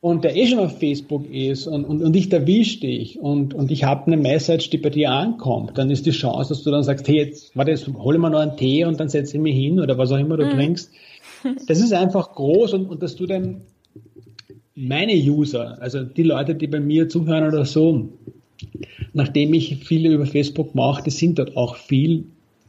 Und 0.00 0.22
der 0.22 0.36
eh 0.36 0.46
schon 0.46 0.60
auf 0.60 0.78
Facebook 0.78 1.28
ist 1.28 1.66
und, 1.66 1.84
und, 1.84 2.02
und 2.02 2.14
ich 2.14 2.32
erwische 2.32 2.78
dich 2.78 3.18
und, 3.18 3.52
und 3.52 3.72
ich 3.72 3.82
habe 3.82 4.06
eine 4.06 4.16
Message, 4.16 4.70
die 4.70 4.78
bei 4.78 4.90
dir 4.90 5.10
ankommt, 5.10 5.76
dann 5.76 5.90
ist 5.90 6.06
die 6.06 6.12
Chance, 6.12 6.50
dass 6.50 6.62
du 6.62 6.70
dann 6.70 6.84
sagst, 6.84 7.08
hey, 7.08 7.16
jetzt, 7.16 7.56
warte, 7.56 7.72
jetzt 7.72 7.88
hole 7.88 8.18
mal 8.18 8.30
noch 8.30 8.38
einen 8.38 8.56
Tee 8.56 8.84
und 8.84 9.00
dann 9.00 9.08
setze 9.08 9.36
ich 9.36 9.42
mich 9.42 9.56
hin 9.56 9.80
oder 9.80 9.98
was 9.98 10.12
auch 10.12 10.18
immer 10.18 10.36
du 10.36 10.44
mhm. 10.44 10.50
trinkst. 10.50 10.92
Das 11.66 11.80
ist 11.80 11.92
einfach 11.92 12.32
groß 12.32 12.74
und, 12.74 12.86
und 12.86 13.02
dass 13.02 13.16
du 13.16 13.26
dann 13.26 13.62
meine 14.74 15.14
User, 15.14 15.80
also 15.80 16.04
die 16.04 16.22
Leute, 16.22 16.54
die 16.54 16.66
bei 16.68 16.80
mir 16.80 17.08
zuhören 17.08 17.46
oder 17.46 17.64
so, 17.64 18.08
nachdem 19.12 19.54
ich 19.54 19.84
viele 19.84 20.10
über 20.10 20.26
Facebook 20.26 20.74
mache, 20.74 21.02
die 21.02 21.10
sind 21.10 21.38
dort 21.38 21.56
auch 21.56 21.76
viel. 21.76 22.24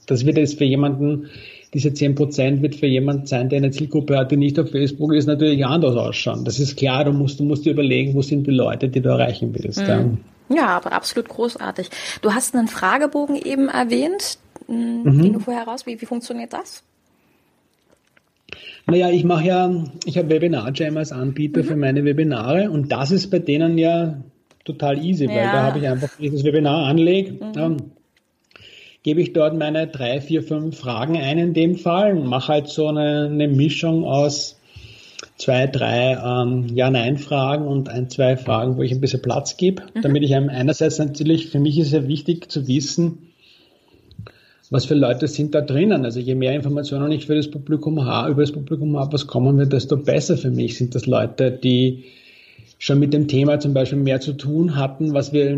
Das 0.08 0.25
wird 0.25 0.38
jetzt 0.38 0.58
für 0.58 0.65
jemanden, 0.65 1.27
diese 1.73 1.93
10 1.93 2.15
Prozent 2.15 2.62
wird 2.63 2.75
für 2.75 2.88
jemanden 2.88 3.27
sein, 3.27 3.49
der 3.49 3.58
eine 3.58 3.69
Zielgruppe 3.69 4.17
hat, 4.17 4.32
die 4.32 4.38
nicht 4.38 4.58
auf 4.60 4.71
Facebook 4.71 5.13
ist, 5.13 5.27
natürlich 5.27 5.63
anders 5.63 5.95
ausschauen. 5.95 6.45
Das 6.45 6.60
ist 6.60 6.77
klar, 6.77 7.05
du 7.05 7.12
musst, 7.12 7.39
du 7.39 7.43
musst 7.43 7.65
dir 7.65 7.73
überlegen, 7.73 8.15
wo 8.15 8.23
sind 8.23 8.47
die 8.47 8.51
Leute, 8.51 8.89
die 8.89 9.01
du 9.01 9.10
erreichen 9.10 9.53
willst. 9.53 9.79
Mhm. 9.88 10.17
Ja, 10.49 10.69
aber 10.77 10.93
absolut 10.93 11.29
großartig. 11.29 11.89
Du 12.23 12.34
hast 12.34 12.55
einen 12.55 12.67
Fragebogen 12.67 13.36
eben 13.36 13.67
erwähnt, 13.67 14.39
hm, 14.65 15.03
mhm. 15.03 15.21
den 15.21 15.34
du 15.34 15.39
vorher 15.39 15.65
raus. 15.65 15.86
Wie, 15.86 16.01
wie 16.01 16.05
funktioniert 16.08 16.53
das? 16.53 16.84
Naja, 18.88 19.09
ich 19.09 19.23
mache 19.23 19.45
ja, 19.45 19.83
ich 20.05 20.17
habe 20.17 20.29
Webinar 20.29 20.71
Jam 20.73 20.97
als 20.97 21.12
Anbieter 21.12 21.63
mhm. 21.63 21.67
für 21.67 21.75
meine 21.75 22.03
Webinare 22.05 22.69
und 22.71 22.91
das 22.91 23.12
ist 23.12 23.29
bei 23.29 23.39
denen 23.39 23.77
ja 23.77 24.23
total 24.65 25.03
easy, 25.03 25.25
ja. 25.25 25.31
weil 25.31 25.43
da 25.43 25.63
habe 25.63 25.79
ich 25.79 25.88
einfach, 25.88 26.09
wenn 26.17 26.25
ich 26.25 26.31
das 26.31 26.43
Webinar 26.43 26.85
anlege, 26.85 27.33
mhm. 27.33 27.51
ähm, 27.55 27.77
gebe 29.03 29.21
ich 29.21 29.33
dort 29.33 29.57
meine 29.57 29.88
drei, 29.88 30.21
vier, 30.21 30.43
fünf 30.43 30.77
Fragen 30.77 31.17
ein 31.17 31.38
in 31.38 31.53
dem 31.53 31.75
Fall 31.75 32.17
und 32.17 32.27
mache 32.27 32.53
halt 32.53 32.67
so 32.67 32.88
eine, 32.88 33.29
eine 33.31 33.47
Mischung 33.47 34.03
aus 34.03 34.59
zwei, 35.38 35.67
drei 35.67 36.17
ähm, 36.23 36.67
Ja-Nein-Fragen 36.75 37.67
und 37.67 37.89
ein, 37.89 38.09
zwei 38.09 38.38
Fragen, 38.38 38.77
wo 38.77 38.81
ich 38.81 38.91
ein 38.91 39.01
bisschen 39.01 39.21
Platz 39.21 39.57
gebe, 39.57 39.83
mhm. 39.93 40.01
damit 40.01 40.23
ich 40.23 40.35
einem 40.35 40.49
einerseits 40.49 40.99
natürlich, 40.99 41.47
für 41.47 41.59
mich 41.59 41.79
ist 41.79 41.93
ja 41.93 42.07
wichtig 42.07 42.51
zu 42.51 42.67
wissen, 42.67 43.28
was 44.69 44.86
für 44.86 44.95
Leute 44.95 45.27
sind 45.27 45.55
da 45.55 45.62
drinnen. 45.62 46.05
Also 46.05 46.19
je 46.19 46.36
mehr 46.36 46.53
Informationen 46.53 47.12
ich 47.12 47.25
für 47.25 47.36
das 47.36 47.49
Publikum 47.49 48.05
habe, 48.05 48.32
über 48.32 48.41
das 48.41 48.51
Publikum 48.51 48.97
habe, 48.97 49.13
was 49.13 49.27
kommen 49.27 49.58
wird, 49.58 49.73
desto 49.73 49.97
besser 49.97 50.38
für 50.38 50.51
mich. 50.51 50.77
Sind 50.77 50.95
das 50.95 51.05
Leute, 51.05 51.51
die 51.51 52.05
schon 52.77 52.99
mit 52.99 53.13
dem 53.13 53.27
Thema 53.27 53.60
zum 53.60 53.73
Beispiel 53.73 53.99
mehr 53.99 54.21
zu 54.21 54.34
tun 54.34 54.75
hatten, 54.75 55.13
was 55.13 55.34
wir 55.34 55.58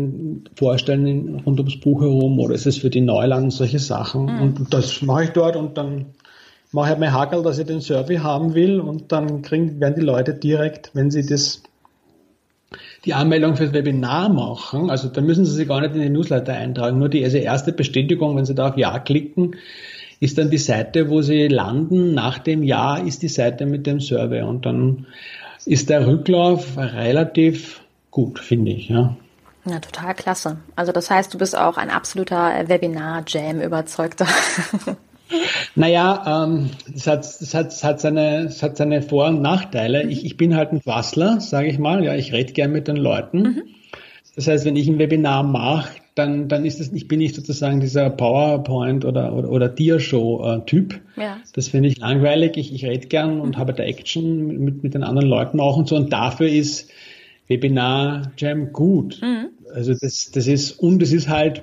vorstellen 0.56 1.40
rund 1.46 1.60
ums 1.60 1.78
Buch 1.78 2.00
herum, 2.00 2.40
oder 2.40 2.54
ist 2.54 2.66
es 2.66 2.78
für 2.78 2.90
die 2.90 3.00
Neuland 3.00 3.52
solche 3.52 3.78
Sachen? 3.78 4.24
Mhm. 4.24 4.42
Und 4.42 4.74
das 4.74 5.02
mache 5.02 5.24
ich 5.24 5.30
dort 5.30 5.56
und 5.56 5.78
dann 5.78 6.06
mache 6.72 6.86
ich 6.86 6.90
halt 6.90 7.00
mein 7.00 7.12
Hakel, 7.12 7.42
dass 7.42 7.58
ich 7.58 7.66
den 7.66 7.80
Survey 7.80 8.16
haben 8.16 8.54
will 8.54 8.80
und 8.80 9.12
dann 9.12 9.42
kriegen, 9.42 9.78
werden 9.78 9.94
die 9.94 10.04
Leute 10.04 10.34
direkt, 10.34 10.90
wenn 10.94 11.10
sie 11.10 11.24
das 11.24 11.61
die 13.04 13.14
Anmeldung 13.14 13.56
fürs 13.56 13.72
Webinar 13.72 14.28
machen, 14.28 14.90
also 14.90 15.08
da 15.08 15.20
müssen 15.20 15.44
Sie 15.44 15.52
sich 15.52 15.68
gar 15.68 15.80
nicht 15.80 15.94
in 15.94 16.00
den 16.00 16.12
Newsletter 16.12 16.54
eintragen, 16.54 16.98
nur 16.98 17.08
die 17.08 17.20
erste 17.20 17.72
Bestätigung, 17.72 18.36
wenn 18.36 18.44
Sie 18.44 18.54
da 18.54 18.68
auf 18.68 18.76
Ja 18.76 18.98
klicken, 18.98 19.56
ist 20.20 20.38
dann 20.38 20.50
die 20.50 20.58
Seite, 20.58 21.10
wo 21.10 21.20
Sie 21.20 21.48
landen. 21.48 22.14
Nach 22.14 22.38
dem 22.38 22.62
Ja 22.62 22.96
ist 22.96 23.22
die 23.22 23.28
Seite 23.28 23.66
mit 23.66 23.86
dem 23.88 24.00
Survey 24.00 24.42
und 24.42 24.64
dann 24.66 25.06
ist 25.66 25.90
der 25.90 26.06
Rücklauf 26.06 26.76
relativ 26.76 27.80
gut, 28.12 28.38
finde 28.38 28.70
ich. 28.70 28.88
Ja. 28.88 29.16
Ja, 29.64 29.78
total 29.78 30.14
klasse. 30.14 30.56
Also 30.76 30.92
das 30.92 31.10
heißt, 31.10 31.34
du 31.34 31.38
bist 31.38 31.56
auch 31.56 31.76
ein 31.76 31.90
absoluter 31.90 32.68
Webinar-Jam-Überzeugter. 32.68 34.26
Naja, 35.74 36.44
ähm, 36.44 36.70
das, 36.92 37.06
hat, 37.06 37.24
hat, 37.54 37.84
hat 37.84 38.00
seine, 38.00 38.50
hat 38.60 38.76
seine 38.76 39.02
Vor- 39.02 39.28
und 39.28 39.42
Nachteile. 39.42 40.04
Mhm. 40.04 40.10
Ich, 40.10 40.24
ich 40.24 40.36
bin 40.36 40.54
halt 40.54 40.72
ein 40.72 40.82
Quassler, 40.82 41.40
sage 41.40 41.68
ich 41.68 41.78
mal. 41.78 42.04
Ja, 42.04 42.14
ich 42.14 42.32
rede 42.32 42.52
gern 42.52 42.72
mit 42.72 42.88
den 42.88 42.96
Leuten. 42.96 43.42
Mhm. 43.42 43.62
Das 44.34 44.46
heißt, 44.46 44.64
wenn 44.64 44.76
ich 44.76 44.88
ein 44.88 44.98
Webinar 44.98 45.42
mache, 45.42 46.00
dann, 46.14 46.48
dann 46.48 46.64
ist 46.64 46.80
es, 46.80 46.92
ich 46.92 47.08
bin 47.08 47.18
nicht 47.20 47.34
sozusagen 47.34 47.80
dieser 47.80 48.10
PowerPoint 48.10 49.04
oder, 49.04 49.34
oder, 49.34 49.50
oder 49.50 49.68
Dia-Show-Typ. 49.68 51.00
Ja. 51.16 51.38
Das 51.54 51.68
finde 51.68 51.88
ich 51.88 51.98
langweilig. 51.98 52.56
Ich, 52.56 52.74
ich 52.74 52.84
rede 52.84 53.08
gern 53.08 53.40
und 53.40 53.50
mhm. 53.50 53.58
habe 53.58 53.72
da 53.72 53.82
Action 53.82 54.46
mit, 54.58 54.82
mit 54.82 54.94
den 54.94 55.04
anderen 55.04 55.28
Leuten 55.28 55.60
auch 55.60 55.76
und 55.76 55.88
so. 55.88 55.96
Und 55.96 56.12
dafür 56.12 56.48
ist 56.48 56.90
Webinar 57.48 58.32
Jam 58.36 58.72
gut. 58.72 59.20
Mhm. 59.22 59.48
Also 59.74 59.94
das, 59.94 60.30
das 60.32 60.46
ist, 60.46 60.72
und 60.72 61.02
es 61.02 61.12
ist 61.12 61.28
halt, 61.28 61.62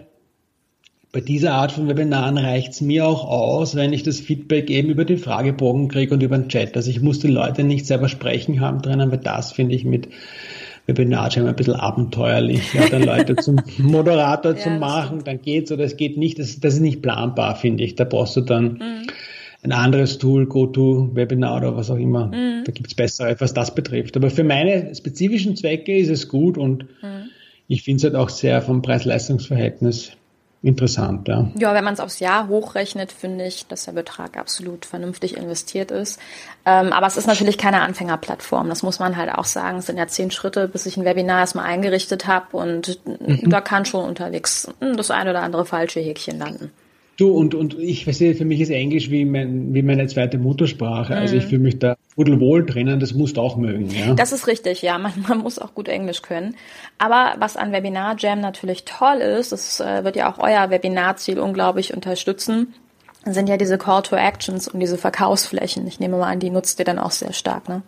bei 1.12 1.22
dieser 1.22 1.54
Art 1.54 1.72
von 1.72 1.88
Webinaren 1.88 2.38
reicht 2.38 2.74
es 2.74 2.82
mir 2.82 3.08
auch 3.08 3.26
aus, 3.26 3.76
wenn 3.76 3.94
ich 3.94 4.04
das 4.04 4.20
Feedback 4.20 4.70
eben 4.70 4.90
über 4.90 5.06
den 5.06 5.18
Fragebogen 5.18 5.88
kriege 5.88 6.14
und 6.14 6.22
über 6.22 6.38
den 6.38 6.50
Chat. 6.50 6.76
Also 6.76 6.92
ich 6.92 7.02
muss 7.02 7.20
die 7.20 7.28
Leute 7.28 7.64
nicht 7.64 7.88
selber 7.88 8.08
sprechen 8.08 8.62
haben 8.62 8.82
drinnen, 8.82 9.12
weil 9.12 9.18
das 9.18 9.52
finde 9.52 9.76
ich 9.76 9.86
mit 9.86 10.10
Webinar 10.86 11.32
Jam 11.32 11.48
ein 11.48 11.56
bisschen 11.56 11.76
abenteuerlich, 11.76 12.74
ja, 12.74 12.88
dann 12.90 13.04
Leute 13.04 13.36
zum 13.36 13.60
Moderator 13.78 14.56
ja, 14.56 14.58
zu 14.58 14.70
machen, 14.70 15.24
dann 15.24 15.42
geht's 15.42 15.72
oder 15.72 15.84
es 15.84 15.98
geht 15.98 16.18
nicht. 16.18 16.38
Das, 16.38 16.60
das 16.60 16.76
ist 16.76 16.80
nicht 16.82 17.02
planbar, 17.02 17.56
finde 17.56 17.84
ich. 17.84 17.96
Da 17.96 18.04
brauchst 18.04 18.36
du 18.36 18.42
dann 18.42 18.74
mhm. 18.74 19.08
ein 19.64 19.72
anderes 19.72 20.20
Tool, 20.20 20.46
GoToWebinar 20.46 21.58
oder 21.58 21.76
was 21.76 21.90
auch 21.90 21.98
immer. 21.98 22.28
Mhm. 22.28 22.64
Da 22.66 22.72
gibt's 22.72 22.94
bessere, 22.94 23.36
was 23.40 23.56
das 23.56 23.74
betrifft. 23.74 24.16
Aber 24.16 24.30
für 24.30 24.44
meine 24.44 24.94
spezifischen 24.94 25.56
Zwecke 25.56 25.98
ist 25.98 26.10
es 26.10 26.28
gut 26.28 26.58
und 26.58 26.84
mhm. 27.02 27.30
ich 27.68 27.82
finde 27.82 27.98
es 27.98 28.04
halt 28.04 28.16
auch 28.16 28.30
sehr 28.30 28.62
vom 28.62 28.84
Preis-Leistungs-Verhältnis 28.84 30.12
interessant. 30.62 31.28
Ja, 31.28 31.50
ja 31.56 31.74
wenn 31.74 31.84
man 31.84 31.94
es 31.94 32.00
aufs 32.00 32.20
Jahr 32.20 32.48
hochrechnet, 32.48 33.12
finde 33.12 33.46
ich, 33.46 33.68
dass 33.68 33.86
der 33.86 33.94
Betrag 33.94 34.38
absolut 34.38 34.86
vernünftig 34.86 35.38
investiert 35.38 35.92
ist. 35.92 36.20
Ähm, 36.66 36.92
aber 36.92 37.08
es 37.08 37.18
ist 37.18 37.28
natürlich 37.28 37.58
keine 37.58 37.82
Anfängerplattform. 37.82 38.70
Das 38.70 38.84
muss 38.84 39.00
man 39.00 39.18
halt 39.18 39.34
auch 39.34 39.46
sagen. 39.46 39.78
Es 39.78 39.86
sind 39.86 39.98
ja 39.98 40.08
zehn 40.08 40.32
Schritte, 40.32 40.68
bis 40.68 40.86
ich 40.86 40.98
ein 40.98 41.06
Webinar 41.06 41.40
erstmal 41.40 41.66
eingerichtet 41.66 42.28
habe 42.28 42.58
und 42.58 43.00
mhm. 43.06 43.50
da 43.50 43.62
kann 43.62 43.86
schon 43.86 44.06
unterwegs 44.06 44.68
das 44.80 45.12
eine 45.12 45.30
oder 45.32 45.44
andere 45.44 45.66
falsche 45.66 46.00
Häkchen 46.00 46.40
landen. 46.40 46.72
Du, 47.20 47.32
und, 47.32 47.54
und 47.54 47.78
ich 47.78 48.06
verstehe, 48.06 48.34
für 48.34 48.46
mich 48.46 48.62
ist 48.62 48.70
Englisch 48.70 49.12
wie, 49.12 49.26
mein, 49.26 49.74
wie 49.74 49.82
meine 49.82 50.08
zweite 50.08 50.38
Muttersprache. 50.38 51.14
Mhm. 51.14 51.20
Also 51.20 51.36
ich 51.36 51.44
mhm. 51.44 51.50
fühle 51.50 51.62
mich 51.64 51.78
da 51.78 51.98
pudelwohl 52.16 52.66
drinnen, 52.66 53.02
das 53.02 53.14
musst 53.14 53.36
du 53.36 53.42
auch 53.42 53.58
mögen. 53.58 53.90
Ja? 53.90 54.14
Das 54.14 54.32
ist 54.32 54.48
richtig, 54.48 54.82
ja. 54.82 54.98
Man, 54.98 55.12
man 55.28 55.40
muss 55.40 55.60
auch 55.60 55.76
gut 55.76 55.90
Englisch 55.90 56.22
können. 56.22 56.56
Aber 56.98 57.36
was 57.38 57.58
an 57.58 57.74
Webinar 57.74 58.16
Jam 58.18 58.40
natürlich 58.40 58.86
toll 58.86 59.18
ist, 59.18 59.52
das 59.52 59.82
äh, 59.82 60.06
wird 60.06 60.16
ja 60.16 60.32
auch 60.32 60.40
euer 60.40 60.70
Webinarziel 60.70 61.40
unglaublich 61.40 61.94
unterstützen, 61.94 62.74
sind 63.26 63.50
ja 63.50 63.58
diese 63.58 63.78
Call 63.78 64.02
to 64.02 64.16
Actions 64.16 64.70
und 64.70 64.80
diese 64.80 64.98
Verkaufsflächen. 64.98 65.86
Ich 65.88 66.00
nehme 66.00 66.16
mal 66.16 66.32
an, 66.32 66.40
die 66.40 66.50
nutzt 66.50 66.80
ihr 66.80 66.86
dann 66.86 67.00
auch 67.00 67.12
sehr 67.12 67.34
stark, 67.34 67.68
ne? 67.68 67.82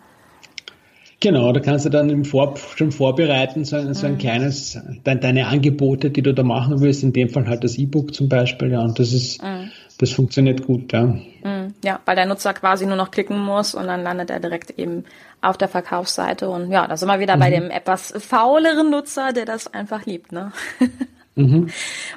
Genau, 1.22 1.52
da 1.52 1.60
kannst 1.60 1.84
du 1.84 1.88
dann 1.88 2.10
im 2.10 2.24
Vor 2.24 2.56
schon 2.74 2.90
vorbereiten, 2.90 3.64
so 3.64 3.76
ein, 3.76 3.94
so 3.94 4.08
ein 4.08 4.14
mhm. 4.14 4.18
kleines, 4.18 4.76
de 5.06 5.14
deine 5.14 5.46
Angebote, 5.46 6.10
die 6.10 6.20
du 6.20 6.34
da 6.34 6.42
machen 6.42 6.80
willst, 6.80 7.04
in 7.04 7.12
dem 7.12 7.28
Fall 7.28 7.46
halt 7.46 7.62
das 7.62 7.78
E-Book 7.78 8.12
zum 8.12 8.28
Beispiel, 8.28 8.72
ja, 8.72 8.80
und 8.80 8.98
das 8.98 9.12
ist, 9.12 9.40
mhm. 9.40 9.70
das 9.98 10.10
funktioniert 10.10 10.66
gut, 10.66 10.92
ja. 10.92 11.04
Mhm. 11.04 11.74
Ja, 11.84 12.00
weil 12.06 12.16
der 12.16 12.26
Nutzer 12.26 12.52
quasi 12.54 12.86
nur 12.86 12.96
noch 12.96 13.12
klicken 13.12 13.38
muss 13.38 13.76
und 13.76 13.86
dann 13.86 14.02
landet 14.02 14.30
er 14.30 14.40
direkt 14.40 14.76
eben 14.76 15.04
auf 15.40 15.56
der 15.56 15.68
Verkaufsseite 15.68 16.50
und 16.50 16.72
ja, 16.72 16.88
da 16.88 16.96
sind 16.96 17.06
wir 17.06 17.20
wieder 17.20 17.36
bei 17.36 17.50
mhm. 17.50 17.54
dem 17.54 17.70
etwas 17.70 18.12
fauleren 18.18 18.90
Nutzer, 18.90 19.32
der 19.32 19.44
das 19.44 19.72
einfach 19.72 20.04
liebt, 20.04 20.32
ne? 20.32 20.50
Mhm. 21.34 21.70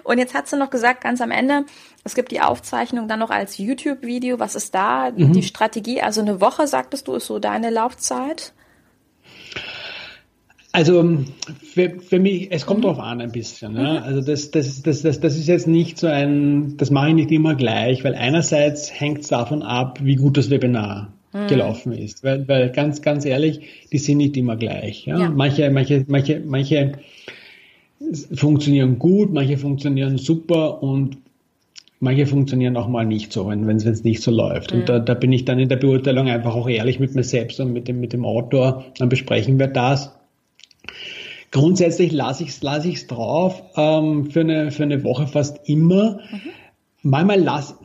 Und 0.03 0.17
jetzt 0.17 0.33
hast 0.33 0.51
du 0.51 0.57
noch 0.57 0.69
gesagt, 0.69 0.99
ganz 0.99 1.21
am 1.21 1.31
Ende, 1.31 1.63
es 2.03 2.15
gibt 2.15 2.31
die 2.31 2.41
Aufzeichnung 2.41 3.07
dann 3.07 3.19
noch 3.19 3.29
als 3.29 3.57
YouTube-Video. 3.57 4.39
Was 4.39 4.55
ist 4.55 4.75
da 4.75 5.09
mhm. 5.09 5.31
die 5.31 5.41
Strategie? 5.41 6.01
Also 6.01 6.19
eine 6.19 6.41
Woche, 6.41 6.67
sagtest 6.67 7.07
du, 7.07 7.13
ist 7.13 7.27
so 7.27 7.39
deine 7.39 7.69
Laufzeit? 7.69 8.51
Also 10.75 11.19
für, 11.63 12.01
für 12.01 12.19
mich, 12.19 12.47
es 12.51 12.65
kommt 12.65 12.83
drauf 12.83 12.99
an 12.99 13.21
ein 13.21 13.31
bisschen. 13.31 13.73
Mhm. 13.73 13.79
Also 13.79 14.19
das, 14.19 14.51
das, 14.51 14.81
das, 14.83 15.01
das, 15.03 15.21
das 15.21 15.37
ist 15.37 15.47
jetzt 15.47 15.67
nicht 15.67 15.97
so 15.97 16.07
ein, 16.07 16.75
das 16.75 16.91
mache 16.91 17.09
ich 17.09 17.15
nicht 17.15 17.31
immer 17.31 17.55
gleich, 17.55 18.03
weil 18.03 18.13
einerseits 18.13 18.91
hängt 18.91 19.19
es 19.19 19.29
davon 19.29 19.61
ab, 19.61 19.99
wie 20.03 20.17
gut 20.17 20.35
das 20.35 20.49
Webinar 20.49 21.13
mhm. 21.31 21.47
gelaufen 21.47 21.93
ist. 21.93 22.25
Weil, 22.25 22.45
weil 22.49 22.71
ganz, 22.71 23.01
ganz 23.01 23.23
ehrlich, 23.23 23.61
die 23.93 23.99
sind 23.99 24.17
nicht 24.17 24.35
immer 24.35 24.57
gleich. 24.57 25.05
Ja. 25.05 25.17
ja. 25.17 25.29
Manche, 25.29 25.69
manche, 25.71 26.03
manche, 26.09 26.41
manche 26.45 26.91
funktionieren 28.33 28.99
gut, 28.99 29.31
manche 29.31 29.57
funktionieren 29.57 30.17
super 30.17 30.83
und 30.83 31.17
manche 32.01 32.27
funktionieren 32.27 32.75
auch 32.75 32.89
mal 32.89 33.05
nicht 33.05 33.31
so, 33.31 33.47
wenn 33.47 33.69
es 33.69 34.03
nicht 34.03 34.21
so 34.21 34.29
läuft. 34.29 34.73
Mhm. 34.73 34.81
Und 34.81 34.89
da, 34.89 34.99
da 34.99 35.13
bin 35.13 35.31
ich 35.31 35.45
dann 35.45 35.57
in 35.57 35.69
der 35.69 35.77
Beurteilung 35.77 36.27
einfach 36.27 36.53
auch 36.53 36.67
ehrlich 36.67 36.99
mit 36.99 37.15
mir 37.15 37.23
selbst 37.23 37.61
und 37.61 37.71
mit 37.71 37.87
dem, 37.87 38.01
mit 38.01 38.11
dem 38.11 38.25
Autor. 38.25 38.83
Dann 38.97 39.07
besprechen 39.07 39.57
wir 39.57 39.67
das 39.67 40.11
Grundsätzlich 41.55 42.11
lasse 42.11 42.43
ich 42.43 42.49
es 42.49 42.61
lass 42.61 42.83
ich's 42.83 43.07
drauf 43.07 43.63
ähm, 43.77 44.29
für, 44.29 44.41
eine, 44.41 44.71
für 44.71 44.83
eine 44.83 45.05
Woche 45.05 45.25
fast 45.25 45.69
immer. 45.69 46.19
Mhm. 46.29 46.41
Manchmal 47.01 47.39
lasse 47.39 47.75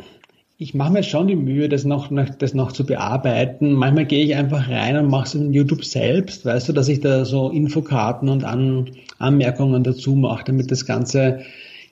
ich 0.59 0.74
mache 0.74 0.92
mir 0.92 1.04
schon 1.04 1.28
die 1.28 1.37
Mühe, 1.37 1.68
das 1.68 1.85
noch, 1.85 2.11
das 2.38 2.52
noch 2.52 2.72
zu 2.72 2.85
bearbeiten. 2.85 3.72
Manchmal 3.72 4.06
gehe 4.06 4.24
ich 4.24 4.35
einfach 4.35 4.68
rein 4.68 4.96
und 4.96 5.09
mache 5.09 5.26
es 5.26 5.35
in 5.37 5.52
YouTube 5.52 5.85
selbst, 5.85 6.44
weißt 6.44 6.68
du, 6.68 6.72
dass 6.72 6.88
ich 6.88 6.98
da 6.98 7.24
so 7.24 7.48
Infokarten 7.48 8.28
und 8.28 8.42
An 8.42 8.90
Anmerkungen 9.18 9.85
dazu 9.85 10.16
mache, 10.16 10.46
damit 10.46 10.72
das 10.72 10.85
Ganze 10.85 11.42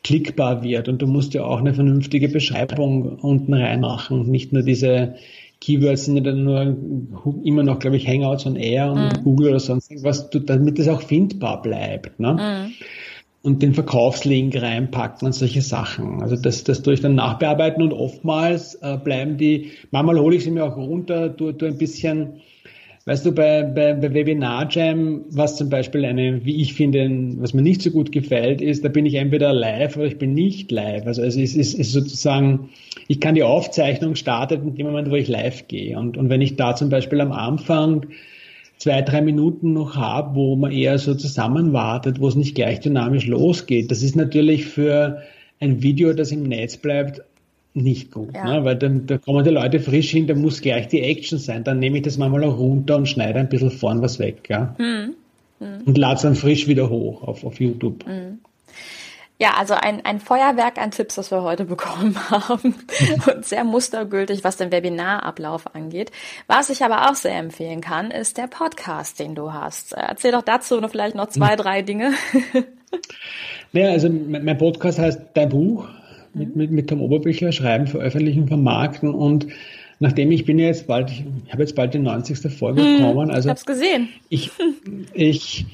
klickbar 0.03 0.65
wird. 0.65 0.89
Und 0.89 1.01
du 1.01 1.07
musst 1.07 1.33
ja 1.33 1.45
auch 1.45 1.61
eine 1.61 1.75
vernünftige 1.75 2.29
Beschreibung 2.29 3.21
unten 3.21 3.55
reinmachen 3.55 4.19
und 4.21 4.29
nicht 4.29 4.53
nur 4.53 4.63
diese 4.63 5.15
Keywords 5.61 6.05
sind 6.05 6.17
ja 6.17 6.23
dann 6.23 6.45
nur 6.45 6.77
immer 7.45 7.63
noch, 7.63 7.79
glaube 7.79 7.97
ich, 7.97 8.07
Hangouts 8.07 8.47
und 8.47 8.57
Air 8.57 8.93
und 8.93 9.19
mhm. 9.19 9.25
Google 9.25 9.51
oder 9.51 9.61
sonst 9.61 9.91
irgendwas, 9.91 10.31
damit 10.31 10.79
das 10.79 10.89
auch 10.89 11.03
findbar 11.03 11.63
bleibt. 11.63 12.21
Ne? 12.21 12.35
Mhm. 12.35 12.73
Und 13.43 13.63
den 13.63 13.75
Verkaufslink 13.75 14.61
reinpacken 14.61 15.27
und 15.27 15.33
solche 15.33 15.63
Sachen. 15.63 16.23
Also 16.23 16.37
das, 16.37 16.65
das 16.65 16.83
tue 16.83 16.95
ich 16.95 17.01
dann 17.01 17.15
nachbearbeiten 17.15 17.83
und 17.83 17.93
oftmals 17.93 18.75
äh, 18.77 18.99
bleiben 19.03 19.37
die, 19.37 19.73
manchmal 19.91 20.19
hole 20.19 20.37
ich 20.37 20.45
sie 20.45 20.51
mir 20.51 20.65
auch 20.65 20.77
runter, 20.77 21.37
tue, 21.37 21.57
tue 21.57 21.69
ein 21.69 21.79
bisschen 21.79 22.41
Weißt 23.05 23.25
du, 23.25 23.33
bei, 23.33 23.63
bei, 23.63 23.95
bei 23.95 24.13
Webinar 24.13 24.69
Jam, 24.71 25.25
was 25.31 25.57
zum 25.57 25.71
Beispiel 25.71 26.05
eine, 26.05 26.45
wie 26.45 26.61
ich 26.61 26.75
finde, 26.75 27.09
was 27.39 27.55
mir 27.55 27.63
nicht 27.63 27.81
so 27.81 27.91
gut 27.91 28.13
gefällt, 28.13 28.61
ist, 28.61 28.85
da 28.85 28.89
bin 28.89 29.07
ich 29.07 29.15
entweder 29.15 29.53
live 29.53 29.97
oder 29.97 30.07
ich 30.07 30.19
bin 30.19 30.35
nicht 30.35 30.71
live. 30.71 31.07
Also 31.07 31.23
es 31.23 31.37
ist, 31.37 31.57
ist, 31.57 31.75
ist 31.75 31.93
sozusagen, 31.93 32.69
ich 33.07 33.21
kann 33.21 33.35
die 33.35 33.43
Aufzeichnung 33.43 34.15
starten 34.15 34.69
in 34.69 34.75
dem 34.75 34.87
Moment, 34.87 35.11
wo 35.11 35.15
ich 35.15 35.29
live 35.29 35.69
gehe. 35.69 35.99
Und, 35.99 36.19
und 36.19 36.29
wenn 36.29 36.43
ich 36.43 36.57
da 36.57 36.77
zum 36.77 36.91
Beispiel 36.91 37.21
am 37.21 37.33
Anfang 37.33 38.07
zwei, 38.77 39.03
drei 39.03 39.23
Minuten 39.23 39.73
noch 39.73 39.97
habe, 39.97 40.35
wo 40.35 40.57
man 40.57 40.71
eher 40.71 40.99
so 40.99 41.15
zusammenwartet, 41.15 42.21
wo 42.21 42.29
es 42.29 42.37
nicht 42.37 42.55
gleich 42.55 42.81
dynamisch 42.81 43.27
losgeht, 43.27 43.91
das 43.91 44.03
ist 44.03 44.17
natürlich 44.17 44.67
für 44.67 45.23
ein 45.61 45.83
Video, 45.83 46.13
das 46.13 46.31
im 46.31 46.43
Netz 46.45 46.77
bleibt, 46.77 47.23
nicht 47.83 48.13
gut, 48.13 48.35
ja. 48.35 48.45
ne? 48.45 48.65
weil 48.65 48.77
dann 48.77 49.07
da 49.07 49.19
kommen 49.19 49.45
die 49.45 49.51
Leute 49.51 49.81
frisch 49.81 50.11
hin, 50.11 50.27
da 50.27 50.35
muss 50.35 50.61
gleich 50.61 50.89
die 50.89 51.03
Action 51.03 51.39
sein. 51.39 51.65
Dann 51.65 51.79
nehme 51.79 51.99
ich 51.99 52.03
das 52.05 52.19
manchmal 52.19 52.45
auch 52.45 52.59
runter 52.59 52.97
und 52.97 53.07
schneide 53.07 53.39
ein 53.39 53.49
bisschen 53.49 53.71
vorn 53.71 54.03
was 54.03 54.19
weg. 54.19 54.49
Ja? 54.49 54.75
Mhm. 54.79 55.15
Mhm. 55.61 55.83
Und 55.87 55.99
lade 55.99 56.17
es 56.17 56.23
dann 56.23 56.35
frisch 56.35 56.69
wieder 56.69 56.91
hoch 56.91 57.23
auf, 57.23 57.45
auf 57.45 57.61
YouTube. 57.61 58.07
Mhm. 58.07 58.39
Ja, 59.41 59.55
also 59.57 59.75
ein, 59.75 60.05
ein 60.05 60.19
Feuerwerk 60.19 60.79
an 60.79 60.91
Tipps, 60.91 61.15
das 61.15 61.31
wir 61.31 61.43
heute 61.43 61.65
bekommen 61.65 62.19
haben 62.31 62.75
und 63.27 63.45
sehr 63.45 63.63
mustergültig, 63.63 64.43
was 64.43 64.57
den 64.57 64.73
Webinarablauf 64.73 65.75
angeht. 65.77 66.11
Was 66.49 66.71
ich 66.71 66.83
aber 66.83 67.09
auch 67.09 67.15
sehr 67.15 67.39
empfehlen 67.39 67.81
kann, 67.81 68.11
ist 68.11 68.37
der 68.37 68.49
Podcast, 68.49 69.21
den 69.21 69.37
du 69.37 69.53
hast. 69.53 69.93
Erzähl 69.93 70.33
doch 70.33 70.43
dazu 70.43 70.81
noch 70.81 70.91
vielleicht 70.91 71.15
noch 71.15 71.29
zwei, 71.29 71.51
hm. 71.51 71.57
drei 71.57 71.83
Dinge. 71.83 72.13
Ja, 73.73 73.91
also 73.91 74.09
mein 74.09 74.57
Podcast 74.57 74.99
heißt 74.99 75.21
Dein 75.35 75.51
Buch 75.51 75.87
mit, 76.39 76.57
mit, 76.57 76.71
mit 76.71 76.89
Tom 76.89 77.01
Oberbüchler 77.01 77.53
schreiben, 77.53 77.87
veröffentlichen, 77.87 78.49
vermarkten 78.49 79.15
und 79.15 79.47
nachdem 80.01 80.31
ich 80.31 80.45
bin 80.45 80.59
ja 80.59 80.67
jetzt 80.67 80.87
bald, 80.87 81.11
ich 81.11 81.53
habe 81.53 81.63
jetzt 81.63 81.75
bald 81.75 81.95
die 81.95 81.99
90. 81.99 82.53
Folge 82.53 82.83
hm, 82.83 82.99
bekommen. 82.99 83.31
Also 83.31 83.49
ich 83.49 83.51
habe 83.51 83.59
es 83.59 83.67
gesehen. 83.67 84.09
Ich, 84.29 84.51
ich 85.13 85.67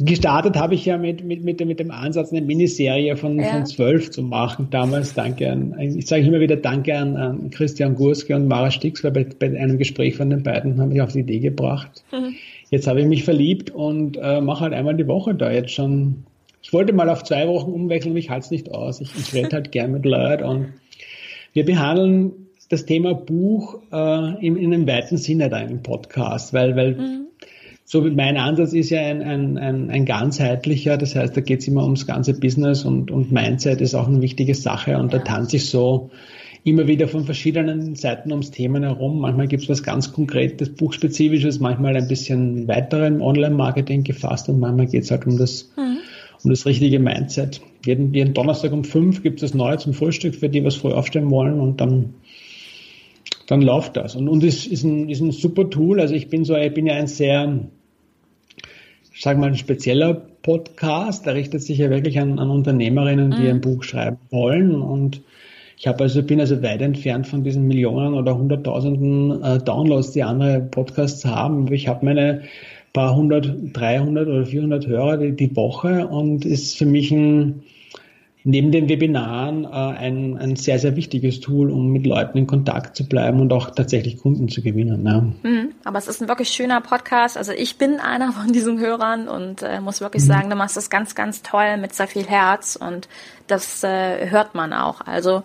gestartet 0.00 0.56
habe 0.56 0.74
ich 0.74 0.84
ja 0.84 0.98
mit, 0.98 1.24
mit, 1.24 1.44
mit, 1.44 1.60
dem, 1.60 1.68
mit 1.68 1.78
dem 1.78 1.90
Ansatz, 1.90 2.32
eine 2.32 2.42
Miniserie 2.42 3.16
von, 3.16 3.38
ja. 3.38 3.46
von 3.46 3.66
zwölf 3.66 4.10
zu 4.10 4.22
machen. 4.22 4.68
Damals 4.70 5.14
danke 5.14 5.50
an, 5.50 5.74
ich 5.78 6.06
sage 6.06 6.22
immer 6.26 6.40
wieder 6.40 6.56
Danke 6.56 6.96
an, 6.96 7.16
an 7.16 7.50
Christian 7.50 7.94
Gurske 7.94 8.34
und 8.34 8.48
Mara 8.48 8.70
Stix, 8.70 9.04
weil 9.04 9.12
bei, 9.12 9.26
bei 9.38 9.58
einem 9.58 9.78
Gespräch 9.78 10.16
von 10.16 10.30
den 10.30 10.42
beiden 10.42 10.80
haben 10.80 10.88
mich 10.88 11.00
auf 11.00 11.12
die 11.12 11.20
Idee 11.20 11.38
gebracht. 11.38 12.04
Mhm. 12.12 12.34
Jetzt 12.70 12.86
habe 12.86 13.00
ich 13.00 13.06
mich 13.06 13.24
verliebt 13.24 13.70
und 13.70 14.16
äh, 14.20 14.40
mache 14.40 14.62
halt 14.62 14.72
einmal 14.72 14.96
die 14.96 15.06
Woche 15.06 15.34
da 15.34 15.52
jetzt 15.52 15.70
schon 15.70 16.24
wollte 16.74 16.92
mal 16.92 17.08
auf 17.08 17.22
zwei 17.22 17.48
Wochen 17.48 17.70
umwechseln, 17.70 18.12
mich 18.12 18.28
halte 18.28 18.44
es 18.44 18.50
nicht 18.50 18.70
aus. 18.70 19.00
Ich, 19.00 19.10
ich 19.16 19.32
rede 19.32 19.50
halt 19.52 19.72
gern 19.72 19.92
mit 19.92 20.04
Leuten 20.04 20.44
und 20.44 20.66
wir 21.54 21.64
behandeln 21.64 22.32
das 22.68 22.84
Thema 22.84 23.14
Buch 23.14 23.78
äh, 23.92 24.46
in, 24.46 24.56
in 24.56 24.74
einem 24.74 24.86
weiten 24.86 25.16
Sinne 25.16 25.48
da 25.48 25.60
im 25.60 25.82
Podcast, 25.82 26.52
weil, 26.52 26.76
weil 26.76 26.94
mhm. 26.94 27.26
so 27.84 28.02
mein 28.02 28.36
Ansatz 28.36 28.72
ist 28.72 28.90
ja 28.90 29.00
ein, 29.00 29.22
ein, 29.22 29.58
ein, 29.58 29.90
ein 29.90 30.04
ganzheitlicher, 30.04 30.98
das 30.98 31.14
heißt, 31.14 31.36
da 31.36 31.40
geht 31.40 31.60
es 31.60 31.68
immer 31.68 31.84
ums 31.84 32.06
ganze 32.06 32.38
Business 32.38 32.84
und, 32.84 33.10
und 33.10 33.32
Mindset 33.32 33.80
ist 33.80 33.94
auch 33.94 34.08
eine 34.08 34.20
wichtige 34.20 34.54
Sache 34.54 34.98
und 34.98 35.12
ja. 35.12 35.18
da 35.18 35.24
tanze 35.24 35.56
ich 35.56 35.70
so 35.70 36.10
immer 36.64 36.86
wieder 36.86 37.06
von 37.06 37.24
verschiedenen 37.24 37.94
Seiten 37.94 38.30
ums 38.32 38.50
Thema 38.50 38.80
herum. 38.80 39.20
Manchmal 39.20 39.48
gibt 39.48 39.64
es 39.64 39.68
was 39.68 39.82
ganz 39.82 40.12
Konkretes, 40.12 40.74
Buchspezifisches, 40.74 41.60
manchmal 41.60 41.94
ein 41.96 42.08
bisschen 42.08 42.66
weiter 42.66 43.06
im 43.06 43.20
Online-Marketing 43.20 44.02
gefasst 44.02 44.48
und 44.48 44.60
manchmal 44.60 44.86
geht 44.86 45.04
es 45.04 45.10
halt 45.10 45.26
um 45.26 45.36
das, 45.36 45.70
mhm. 45.76 45.98
Um 46.44 46.50
das 46.50 46.66
richtige 46.66 46.98
Mindset. 46.98 47.60
Jeden, 47.84 48.14
jeden 48.14 48.34
Donnerstag 48.34 48.72
um 48.72 48.84
fünf 48.84 49.22
gibt 49.22 49.42
es 49.42 49.50
das 49.50 49.54
Neue 49.58 49.78
zum 49.78 49.94
Frühstück 49.94 50.34
für 50.34 50.48
die, 50.48 50.62
was 50.64 50.76
früh 50.76 50.92
aufstehen 50.92 51.30
wollen 51.30 51.58
und 51.58 51.80
dann 51.80 52.14
dann 53.46 53.62
läuft 53.62 53.96
das. 53.96 54.16
Und, 54.16 54.28
und 54.28 54.42
es 54.42 54.66
ist 54.66 54.84
ein, 54.84 55.08
ist 55.08 55.20
ein 55.20 55.32
super 55.32 55.68
Tool. 55.68 56.00
Also 56.00 56.14
ich 56.14 56.28
bin 56.28 56.44
so, 56.44 56.56
ich 56.56 56.72
bin 56.72 56.86
ja 56.86 56.94
ein 56.94 57.06
sehr, 57.06 57.60
ich 59.12 59.20
sag 59.20 59.38
mal, 59.38 59.48
ein 59.48 59.56
spezieller 59.56 60.14
Podcast. 60.14 61.26
Der 61.26 61.34
richtet 61.34 61.62
sich 61.62 61.78
ja 61.78 61.90
wirklich 61.90 62.18
an, 62.18 62.38
an 62.38 62.50
Unternehmerinnen, 62.50 63.32
die 63.32 63.42
mhm. 63.42 63.48
ein 63.48 63.60
Buch 63.60 63.82
schreiben 63.82 64.18
wollen. 64.30 64.80
Und 64.80 65.22
ich 65.76 65.86
habe 65.86 66.04
also, 66.04 66.22
bin 66.22 66.40
also 66.40 66.62
weit 66.62 66.80
entfernt 66.80 67.26
von 67.26 67.44
diesen 67.44 67.66
Millionen 67.66 68.14
oder 68.14 68.36
hunderttausenden 68.36 69.42
äh, 69.42 69.58
Downloads, 69.58 70.12
die 70.12 70.22
andere 70.22 70.60
Podcasts 70.60 71.24
haben. 71.24 71.70
Ich 71.72 71.88
habe 71.88 72.04
meine 72.04 72.42
paar 72.94 73.14
hundert, 73.14 73.52
300 73.74 74.28
oder 74.28 74.46
400 74.46 74.86
Hörer 74.86 75.16
die, 75.18 75.32
die 75.32 75.54
Woche 75.54 76.06
und 76.06 76.46
ist 76.46 76.78
für 76.78 76.86
mich 76.86 77.10
ein, 77.10 77.64
neben 78.44 78.70
den 78.70 78.88
Webinaren 78.88 79.64
äh, 79.64 79.68
ein, 79.68 80.38
ein 80.38 80.54
sehr, 80.54 80.78
sehr 80.78 80.94
wichtiges 80.94 81.40
Tool, 81.40 81.72
um 81.72 81.88
mit 81.88 82.06
Leuten 82.06 82.38
in 82.38 82.46
Kontakt 82.46 82.94
zu 82.94 83.08
bleiben 83.08 83.40
und 83.40 83.52
auch 83.52 83.70
tatsächlich 83.70 84.18
Kunden 84.18 84.48
zu 84.48 84.62
gewinnen. 84.62 85.04
Ja. 85.04 85.20
Mhm, 85.20 85.72
aber 85.82 85.98
es 85.98 86.06
ist 86.06 86.22
ein 86.22 86.28
wirklich 86.28 86.50
schöner 86.50 86.80
Podcast. 86.80 87.36
Also 87.36 87.50
ich 87.50 87.78
bin 87.78 87.98
einer 87.98 88.32
von 88.32 88.52
diesen 88.52 88.78
Hörern 88.78 89.26
und 89.26 89.62
äh, 89.62 89.80
muss 89.80 90.00
wirklich 90.00 90.22
mhm. 90.22 90.28
sagen, 90.28 90.50
du 90.50 90.56
machst 90.56 90.76
das 90.76 90.88
ganz, 90.88 91.16
ganz 91.16 91.42
toll 91.42 91.76
mit 91.78 91.94
sehr 91.94 92.06
viel 92.06 92.24
Herz 92.24 92.76
und 92.76 93.08
das 93.48 93.82
äh, 93.82 94.30
hört 94.30 94.54
man 94.54 94.72
auch. 94.72 95.00
Also 95.00 95.42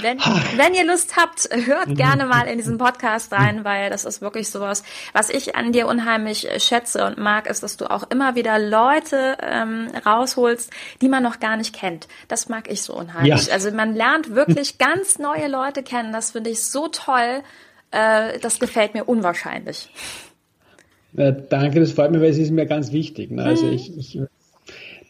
wenn, 0.00 0.18
wenn 0.18 0.74
ihr 0.74 0.84
Lust 0.84 1.16
habt, 1.16 1.48
hört 1.50 1.96
gerne 1.96 2.26
mal 2.26 2.46
in 2.46 2.58
diesen 2.58 2.78
Podcast 2.78 3.32
rein, 3.32 3.64
weil 3.64 3.90
das 3.90 4.04
ist 4.04 4.20
wirklich 4.20 4.50
sowas, 4.50 4.82
was 5.12 5.30
ich 5.30 5.56
an 5.56 5.72
dir 5.72 5.86
unheimlich 5.86 6.48
schätze 6.58 7.04
und 7.06 7.18
mag, 7.18 7.46
ist, 7.48 7.62
dass 7.62 7.76
du 7.76 7.90
auch 7.90 8.10
immer 8.10 8.34
wieder 8.34 8.58
Leute 8.58 9.36
ähm, 9.40 9.88
rausholst, 10.04 10.70
die 11.00 11.08
man 11.08 11.22
noch 11.22 11.40
gar 11.40 11.56
nicht 11.56 11.74
kennt. 11.74 12.08
Das 12.28 12.48
mag 12.48 12.70
ich 12.70 12.82
so 12.82 12.94
unheimlich. 12.94 13.46
Ja. 13.46 13.52
Also 13.52 13.70
man 13.70 13.94
lernt 13.94 14.34
wirklich 14.34 14.78
ganz 14.78 15.18
neue 15.18 15.48
Leute 15.48 15.82
kennen. 15.82 16.12
Das 16.12 16.32
finde 16.32 16.50
ich 16.50 16.64
so 16.64 16.88
toll. 16.88 17.42
Äh, 17.90 18.38
das 18.40 18.58
gefällt 18.58 18.94
mir 18.94 19.04
unwahrscheinlich. 19.04 19.88
Danke, 21.12 21.80
das 21.80 21.92
freut 21.92 22.10
mich, 22.10 22.20
weil 22.20 22.30
es 22.30 22.38
ist 22.38 22.50
mir 22.50 22.66
ganz 22.66 22.92
wichtig. 22.92 23.30
Ne? 23.30 23.42
Also 23.42 23.66
mhm. 23.66 23.72
ich, 23.72 23.96
ich 23.96 24.20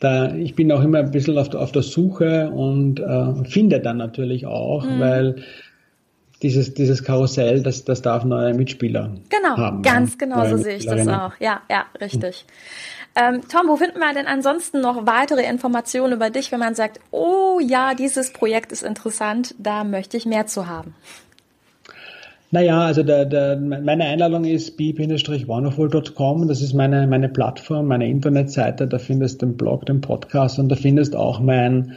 da, 0.01 0.35
ich 0.35 0.55
bin 0.55 0.71
auch 0.73 0.83
immer 0.83 0.99
ein 0.99 1.11
bisschen 1.11 1.39
auf, 1.39 1.55
auf 1.55 1.73
der 1.73 1.83
Suche 1.83 2.51
und 2.51 3.01
äh, 3.01 3.45
finde 3.49 3.81
dann 3.81 3.97
natürlich 3.97 4.47
auch, 4.47 4.85
mhm. 4.85 5.01
weil 5.01 5.37
dieses, 6.43 6.75
dieses 6.75 7.03
Karussell, 7.03 7.63
das, 7.63 7.85
das 7.85 8.03
darf 8.03 8.25
neue 8.25 8.53
Mitspieler 8.55 9.15
genau, 9.29 9.57
haben. 9.57 9.83
Genau, 9.83 9.95
ganz 9.95 10.19
genau 10.19 10.47
so 10.47 10.57
sehe 10.59 10.77
ich 10.77 10.87
das 10.87 11.09
auch. 11.09 11.33
Ja, 11.41 11.63
ja, 11.71 11.87
richtig. 12.01 12.45
Mhm. 12.47 12.97
Ähm, 13.19 13.41
Tom, 13.51 13.69
wo 13.69 13.77
finden 13.77 13.99
wir 13.99 14.13
denn 14.13 14.27
ansonsten 14.27 14.83
noch 14.83 15.07
weitere 15.07 15.43
Informationen 15.49 16.13
über 16.13 16.29
dich, 16.29 16.53
wenn 16.53 16.59
man 16.59 16.75
sagt, 16.75 17.01
oh 17.11 17.59
ja, 17.61 17.95
dieses 17.95 18.31
Projekt 18.31 18.73
ist 18.73 18.83
interessant, 18.83 19.55
da 19.59 19.85
möchte 19.85 20.19
ich 20.19 20.27
mehr 20.27 20.47
zu 20.47 20.67
haben? 20.67 20.95
Naja, 22.53 22.81
also 22.81 23.03
der, 23.03 23.25
der, 23.25 23.57
meine 23.57 24.05
Einladung 24.05 24.45
ist 24.45 24.77
beep-wonderful.com. 24.77 26.49
Das 26.49 26.63
ist 26.63 26.75
meine, 26.75 27.07
meine 27.07 27.29
Plattform, 27.29 27.87
meine 27.87 28.09
Internetseite. 28.09 28.87
Da 28.87 28.99
findest 28.99 29.43
du 29.43 29.47
den 29.47 29.57
Blog, 29.57 29.87
den 29.87 30.01
Podcast 30.01 30.59
und 30.59 30.69
da 30.69 30.77
findest 30.77 31.17
auch 31.17 31.41
mein 31.41 31.95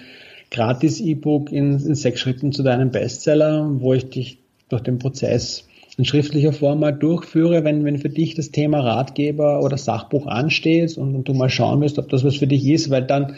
gratis 0.50 1.00
E-Book 1.00 1.52
in, 1.52 1.74
in 1.74 1.96
sechs 1.96 2.20
Schritten 2.20 2.52
zu 2.52 2.64
deinem 2.64 2.90
Bestseller, 2.90 3.70
wo 3.80 3.94
ich 3.94 4.10
dich 4.10 4.40
durch 4.70 4.82
den 4.82 4.98
Prozess 4.98 5.68
in 5.98 6.06
schriftlicher 6.06 6.54
Form 6.54 6.80
mal 6.80 6.94
durchführe, 6.94 7.64
wenn, 7.64 7.84
wenn 7.84 7.98
für 7.98 8.10
dich 8.10 8.34
das 8.34 8.52
Thema 8.52 8.80
Ratgeber 8.80 9.62
oder 9.62 9.78
Sachbuch 9.78 10.28
ansteht 10.28 10.98
und, 10.98 11.14
und 11.14 11.28
du 11.28 11.34
mal 11.34 11.50
schauen 11.50 11.82
willst, 11.82 12.00
ob 12.00 12.10
das 12.10 12.24
was 12.24 12.38
für 12.38 12.48
dich 12.48 12.66
ist, 12.66 12.90
weil 12.90 13.04
dann 13.04 13.36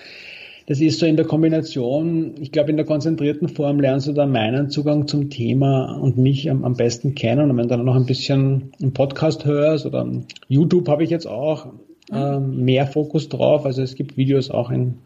das 0.71 0.79
ist 0.79 0.99
so 0.99 1.05
in 1.05 1.17
der 1.17 1.25
Kombination, 1.25 2.35
ich 2.39 2.53
glaube, 2.53 2.69
in 2.69 2.77
der 2.77 2.85
konzentrierten 2.85 3.49
Form 3.49 3.81
lernst 3.81 4.07
du 4.07 4.13
dann 4.13 4.31
meinen 4.31 4.69
Zugang 4.69 5.05
zum 5.05 5.29
Thema 5.29 5.97
und 5.97 6.17
mich 6.17 6.49
am, 6.49 6.63
am 6.63 6.75
besten 6.75 7.13
kennen. 7.13 7.51
Und 7.51 7.57
wenn 7.57 7.67
du 7.67 7.75
dann 7.75 7.83
noch 7.83 7.97
ein 7.97 8.05
bisschen 8.05 8.71
einen 8.81 8.93
Podcast 8.93 9.43
hörst 9.43 9.85
oder 9.85 10.09
YouTube 10.47 10.87
habe 10.87 11.03
ich 11.03 11.09
jetzt 11.09 11.27
auch 11.27 11.73
äh, 12.09 12.39
mehr 12.39 12.87
Fokus 12.87 13.27
drauf. 13.27 13.65
Also 13.65 13.81
es 13.81 13.95
gibt 13.95 14.15
Videos 14.15 14.49
auch 14.49 14.71
in, 14.71 14.99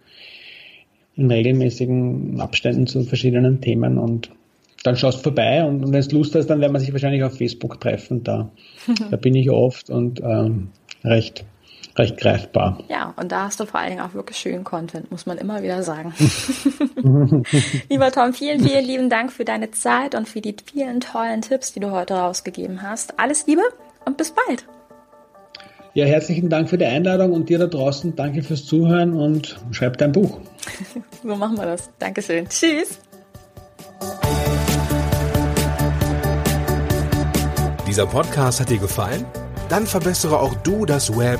in 1.16 1.32
regelmäßigen 1.32 2.40
Abständen 2.40 2.86
zu 2.86 3.02
verschiedenen 3.02 3.60
Themen 3.60 3.98
und 3.98 4.30
dann 4.84 4.98
schaust 4.98 5.24
vorbei 5.24 5.66
und, 5.66 5.84
und 5.84 5.94
wenn 5.94 6.02
du 6.04 6.16
Lust 6.16 6.36
hast, 6.36 6.46
dann 6.46 6.62
werden 6.62 6.74
wir 6.74 6.80
sich 6.80 6.94
wahrscheinlich 6.94 7.24
auf 7.24 7.40
Facebook 7.40 7.82
treffen. 7.82 8.24
Da, 8.24 8.52
da 9.10 9.18
bin 9.18 9.34
ich 9.34 9.50
oft 9.50 9.90
und 9.90 10.22
ähm, 10.22 10.68
recht 11.04 11.44
recht 11.98 12.18
greifbar. 12.18 12.80
Ja, 12.90 13.14
und 13.16 13.32
da 13.32 13.46
hast 13.46 13.60
du 13.60 13.66
vor 13.66 13.80
allen 13.80 13.92
Dingen 13.92 14.02
auch 14.02 14.14
wirklich 14.14 14.38
schönen 14.38 14.64
Content, 14.64 15.12
muss 15.12 15.26
man 15.26 15.38
immer 15.38 15.64
wieder 15.64 15.84
sagen. 15.84 16.14
Lieber 17.90 18.12
Tom, 18.12 18.34
vielen, 18.34 18.62
vielen 18.62 18.86
lieben 18.86 19.10
Dank 19.10 19.32
für 19.32 19.46
deine 19.46 19.72
Zeit 19.72 20.16
und 20.16 20.28
für 20.28 20.42
die 20.42 20.56
vielen 20.66 21.00
tollen 21.00 21.42
Tipps, 21.42 21.74
die 21.74 21.80
du 21.80 21.92
heute 21.92 22.16
rausgegeben 22.16 22.82
hast. 22.82 23.20
Alles 23.20 23.48
Liebe 23.48 23.62
und 24.06 24.18
bis 24.18 24.32
bald. 24.32 24.66
Ja, 25.94 26.06
herzlichen 26.06 26.50
Dank 26.50 26.70
für 26.70 26.78
die 26.78 26.86
Einladung 26.86 27.32
und 27.32 27.48
dir 27.48 27.58
da 27.58 27.68
draußen 27.68 28.18
danke 28.18 28.44
fürs 28.44 28.66
Zuhören 28.66 29.14
und 29.14 29.58
schreib 29.72 29.98
dein 29.98 30.12
Buch. 30.12 30.42
so 31.24 31.36
machen 31.36 31.58
wir 31.58 31.66
das. 31.66 31.90
Dankeschön. 32.00 32.50
Tschüss. 32.50 33.00
Dieser 37.88 38.08
Podcast 38.08 38.60
hat 38.60 38.70
dir 38.70 38.80
gefallen? 38.80 39.26
Dann 39.70 39.88
verbessere 39.88 40.38
auch 40.38 40.54
du 40.56 40.86
das 40.86 41.18
Web 41.18 41.40